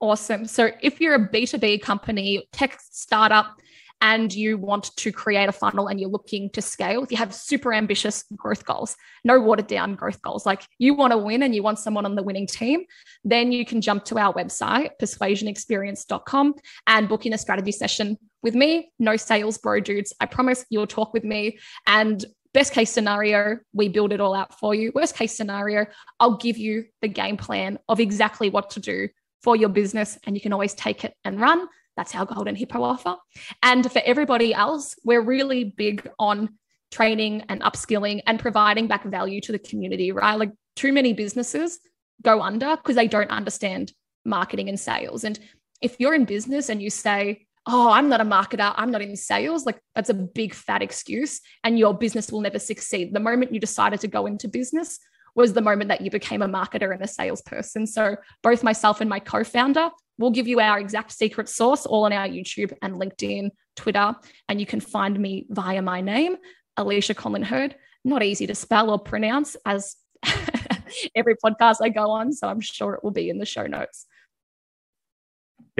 Awesome. 0.00 0.46
So 0.46 0.70
if 0.80 1.00
you're 1.00 1.14
a 1.14 1.28
B2B 1.28 1.82
company, 1.82 2.48
tech 2.52 2.80
startup, 2.90 3.60
and 4.00 4.32
you 4.32 4.56
want 4.56 4.94
to 4.96 5.12
create 5.12 5.48
a 5.48 5.52
funnel 5.52 5.88
and 5.88 6.00
you're 6.00 6.10
looking 6.10 6.50
to 6.50 6.62
scale, 6.62 7.02
if 7.02 7.10
you 7.10 7.16
have 7.16 7.34
super 7.34 7.72
ambitious 7.72 8.24
growth 8.36 8.64
goals, 8.64 8.96
no 9.24 9.40
watered 9.40 9.66
down 9.66 9.94
growth 9.94 10.20
goals, 10.22 10.46
like 10.46 10.62
you 10.78 10.94
want 10.94 11.12
to 11.12 11.18
win 11.18 11.42
and 11.42 11.54
you 11.54 11.62
want 11.62 11.78
someone 11.78 12.04
on 12.04 12.14
the 12.14 12.22
winning 12.22 12.46
team, 12.46 12.84
then 13.24 13.52
you 13.52 13.64
can 13.64 13.80
jump 13.80 14.04
to 14.06 14.18
our 14.18 14.32
website, 14.32 14.90
persuasionexperience.com, 15.00 16.54
and 16.86 17.08
book 17.08 17.26
in 17.26 17.32
a 17.32 17.38
strategy 17.38 17.72
session 17.72 18.18
with 18.42 18.54
me. 18.54 18.90
No 18.98 19.16
sales, 19.16 19.58
bro 19.58 19.80
dudes. 19.80 20.12
I 20.20 20.26
promise 20.26 20.64
you'll 20.70 20.86
talk 20.86 21.12
with 21.12 21.24
me 21.24 21.58
and 21.86 22.24
Best 22.52 22.72
case 22.72 22.90
scenario, 22.90 23.58
we 23.72 23.88
build 23.88 24.12
it 24.12 24.20
all 24.20 24.34
out 24.34 24.58
for 24.58 24.74
you. 24.74 24.90
Worst 24.92 25.14
case 25.14 25.36
scenario, 25.36 25.86
I'll 26.18 26.36
give 26.36 26.58
you 26.58 26.86
the 27.00 27.06
game 27.06 27.36
plan 27.36 27.78
of 27.88 28.00
exactly 28.00 28.50
what 28.50 28.70
to 28.70 28.80
do 28.80 29.08
for 29.40 29.54
your 29.54 29.68
business, 29.68 30.18
and 30.24 30.34
you 30.34 30.40
can 30.40 30.52
always 30.52 30.74
take 30.74 31.04
it 31.04 31.14
and 31.24 31.40
run. 31.40 31.68
That's 32.00 32.14
our 32.14 32.24
Golden 32.24 32.56
Hippo 32.56 32.82
offer. 32.82 33.16
And 33.62 33.92
for 33.92 34.00
everybody 34.06 34.54
else, 34.54 34.94
we're 35.04 35.20
really 35.20 35.64
big 35.64 36.08
on 36.18 36.56
training 36.90 37.44
and 37.50 37.60
upskilling 37.60 38.22
and 38.26 38.40
providing 38.40 38.86
back 38.86 39.04
value 39.04 39.38
to 39.42 39.52
the 39.52 39.58
community, 39.58 40.10
right? 40.10 40.36
Like 40.36 40.52
too 40.76 40.94
many 40.94 41.12
businesses 41.12 41.78
go 42.22 42.40
under 42.40 42.74
because 42.74 42.96
they 42.96 43.06
don't 43.06 43.28
understand 43.28 43.92
marketing 44.24 44.70
and 44.70 44.80
sales. 44.80 45.24
And 45.24 45.38
if 45.82 45.96
you're 46.00 46.14
in 46.14 46.24
business 46.24 46.70
and 46.70 46.80
you 46.80 46.88
say, 46.88 47.46
oh, 47.66 47.90
I'm 47.90 48.08
not 48.08 48.22
a 48.22 48.24
marketer, 48.24 48.72
I'm 48.76 48.90
not 48.90 49.02
in 49.02 49.14
sales, 49.14 49.66
like 49.66 49.78
that's 49.94 50.08
a 50.08 50.14
big 50.14 50.54
fat 50.54 50.80
excuse 50.80 51.42
and 51.64 51.78
your 51.78 51.92
business 51.92 52.32
will 52.32 52.40
never 52.40 52.58
succeed. 52.58 53.12
The 53.12 53.20
moment 53.20 53.52
you 53.52 53.60
decided 53.60 54.00
to 54.00 54.08
go 54.08 54.24
into 54.24 54.48
business 54.48 54.98
was 55.34 55.52
the 55.52 55.60
moment 55.60 55.88
that 55.88 56.00
you 56.00 56.10
became 56.10 56.42
a 56.42 56.48
marketer 56.48 56.92
and 56.92 57.02
a 57.02 57.08
salesperson. 57.08 57.86
So 57.86 58.16
both 58.42 58.62
myself 58.62 59.00
and 59.00 59.08
my 59.08 59.18
co-founder 59.18 59.90
will 60.18 60.30
give 60.30 60.46
you 60.46 60.60
our 60.60 60.78
exact 60.78 61.12
secret 61.12 61.48
source 61.48 61.86
all 61.86 62.04
on 62.04 62.12
our 62.12 62.28
YouTube 62.28 62.72
and 62.82 62.94
LinkedIn, 62.94 63.50
Twitter, 63.76 64.14
and 64.48 64.60
you 64.60 64.66
can 64.66 64.80
find 64.80 65.18
me 65.18 65.46
via 65.48 65.82
my 65.82 66.00
name, 66.00 66.36
Alisha 66.78 67.14
Conlin-Hurd. 67.14 67.76
Not 68.04 68.22
easy 68.22 68.46
to 68.46 68.54
spell 68.54 68.90
or 68.90 68.98
pronounce 68.98 69.56
as 69.64 69.96
every 71.14 71.36
podcast 71.36 71.76
I 71.80 71.88
go 71.88 72.10
on, 72.10 72.32
so 72.32 72.48
I'm 72.48 72.60
sure 72.60 72.94
it 72.94 73.04
will 73.04 73.10
be 73.10 73.30
in 73.30 73.38
the 73.38 73.46
show 73.46 73.66
notes 73.66 74.06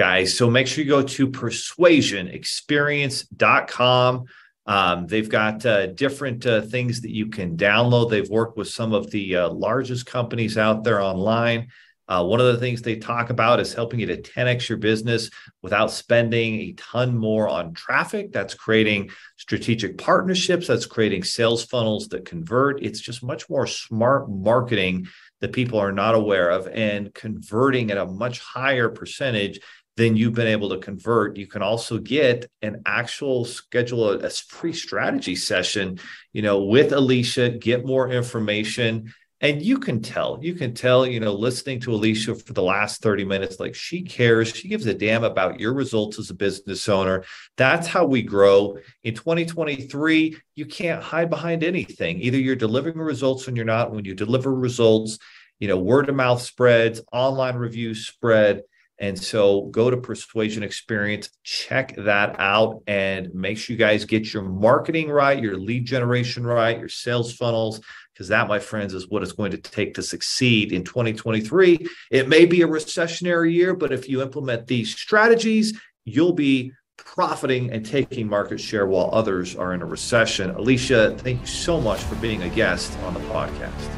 guys. 0.01 0.35
So 0.35 0.49
make 0.49 0.67
sure 0.67 0.83
you 0.83 0.89
go 0.89 1.03
to 1.03 1.27
persuasionexperience.com. 1.27 4.25
Um, 4.65 5.07
they've 5.07 5.29
got 5.29 5.65
uh, 5.65 5.87
different 5.87 6.45
uh, 6.45 6.61
things 6.61 7.01
that 7.01 7.11
you 7.11 7.27
can 7.27 7.57
download. 7.57 8.09
They've 8.09 8.29
worked 8.29 8.57
with 8.57 8.67
some 8.67 8.93
of 8.93 9.09
the 9.11 9.35
uh, 9.35 9.49
largest 9.49 10.05
companies 10.05 10.57
out 10.57 10.83
there 10.83 11.01
online. 11.01 11.69
Uh, 12.07 12.25
one 12.25 12.41
of 12.41 12.47
the 12.47 12.57
things 12.57 12.81
they 12.81 12.97
talk 12.97 13.29
about 13.29 13.61
is 13.61 13.73
helping 13.73 13.99
you 14.01 14.05
to 14.05 14.21
10x 14.21 14.67
your 14.67 14.77
business 14.77 15.29
without 15.61 15.89
spending 15.89 16.55
a 16.59 16.73
ton 16.73 17.17
more 17.17 17.47
on 17.47 17.73
traffic. 17.73 18.33
That's 18.33 18.53
creating 18.53 19.11
strategic 19.37 19.97
partnerships, 19.97 20.67
that's 20.67 20.85
creating 20.85 21.23
sales 21.23 21.63
funnels 21.63 22.09
that 22.09 22.25
convert. 22.25 22.83
It's 22.83 22.99
just 22.99 23.23
much 23.23 23.49
more 23.49 23.65
smart 23.65 24.29
marketing 24.29 25.07
that 25.39 25.53
people 25.53 25.79
are 25.79 25.93
not 25.93 26.13
aware 26.13 26.49
of 26.49 26.67
and 26.67 27.13
converting 27.13 27.91
at 27.91 27.97
a 27.97 28.05
much 28.05 28.39
higher 28.39 28.89
percentage 28.89 29.61
then 30.01 30.15
you've 30.15 30.33
been 30.33 30.47
able 30.47 30.69
to 30.69 30.79
convert. 30.79 31.37
You 31.37 31.45
can 31.45 31.61
also 31.61 31.99
get 31.99 32.49
an 32.61 32.81
actual 32.85 33.45
schedule 33.45 34.09
a, 34.09 34.29
free 34.29 34.73
strategy 34.73 35.35
session, 35.35 35.99
you 36.33 36.41
know, 36.41 36.63
with 36.63 36.91
Alisha, 36.91 37.59
get 37.59 37.85
more 37.85 38.09
information. 38.09 39.13
And 39.41 39.61
you 39.61 39.79
can 39.79 40.01
tell, 40.01 40.39
you 40.41 40.53
can 40.55 40.73
tell, 40.73 41.05
you 41.05 41.19
know, 41.19 41.33
listening 41.33 41.79
to 41.81 41.91
Alisha 41.91 42.45
for 42.45 42.53
the 42.53 42.63
last 42.63 43.01
30 43.01 43.25
minutes, 43.25 43.59
like 43.59 43.75
she 43.75 44.03
cares, 44.03 44.55
she 44.55 44.67
gives 44.67 44.85
a 44.85 44.93
damn 44.93 45.23
about 45.23 45.59
your 45.59 45.73
results 45.73 46.19
as 46.19 46.29
a 46.29 46.35
business 46.35 46.87
owner. 46.89 47.23
That's 47.57 47.87
how 47.87 48.05
we 48.05 48.21
grow. 48.21 48.77
In 49.03 49.15
2023, 49.15 50.37
you 50.55 50.65
can't 50.65 51.01
hide 51.01 51.29
behind 51.29 51.63
anything. 51.63 52.21
Either 52.21 52.37
you're 52.37 52.55
delivering 52.55 52.97
results 52.97 53.47
or 53.47 53.51
you're 53.51 53.65
not. 53.65 53.91
When 53.91 54.05
you 54.05 54.13
deliver 54.13 54.53
results, 54.53 55.17
you 55.59 55.67
know, 55.67 55.77
word 55.77 56.09
of 56.09 56.15
mouth 56.15 56.41
spreads, 56.41 57.01
online 57.11 57.55
reviews 57.55 58.07
spread 58.07 58.63
and 59.01 59.19
so 59.19 59.63
go 59.63 59.89
to 59.89 59.97
Persuasion 59.97 60.61
Experience, 60.61 61.31
check 61.43 61.95
that 61.97 62.35
out, 62.39 62.83
and 62.85 63.33
make 63.33 63.57
sure 63.57 63.73
you 63.73 63.79
guys 63.79 64.05
get 64.05 64.31
your 64.31 64.43
marketing 64.43 65.09
right, 65.09 65.41
your 65.41 65.57
lead 65.57 65.85
generation 65.85 66.45
right, 66.45 66.77
your 66.77 66.87
sales 66.87 67.33
funnels, 67.33 67.81
because 68.13 68.27
that, 68.27 68.47
my 68.47 68.59
friends, 68.59 68.93
is 68.93 69.09
what 69.09 69.23
it's 69.23 69.31
going 69.31 69.51
to 69.51 69.57
take 69.57 69.95
to 69.95 70.03
succeed 70.03 70.71
in 70.71 70.83
2023. 70.83 71.87
It 72.11 72.29
may 72.29 72.45
be 72.45 72.61
a 72.61 72.67
recessionary 72.67 73.51
year, 73.51 73.73
but 73.73 73.91
if 73.91 74.07
you 74.07 74.21
implement 74.21 74.67
these 74.67 74.95
strategies, 74.95 75.77
you'll 76.05 76.33
be 76.33 76.71
profiting 76.95 77.71
and 77.71 77.83
taking 77.83 78.29
market 78.29 78.59
share 78.59 78.85
while 78.85 79.09
others 79.13 79.55
are 79.55 79.73
in 79.73 79.81
a 79.81 79.85
recession. 79.85 80.53
Alisha, 80.53 81.19
thank 81.21 81.41
you 81.41 81.47
so 81.47 81.81
much 81.81 82.01
for 82.03 82.13
being 82.15 82.43
a 82.43 82.49
guest 82.49 82.95
on 82.99 83.15
the 83.15 83.19
podcast. 83.21 83.89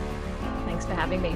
Thanks 0.66 0.86
for 0.86 0.94
having 0.94 1.22
me. 1.22 1.36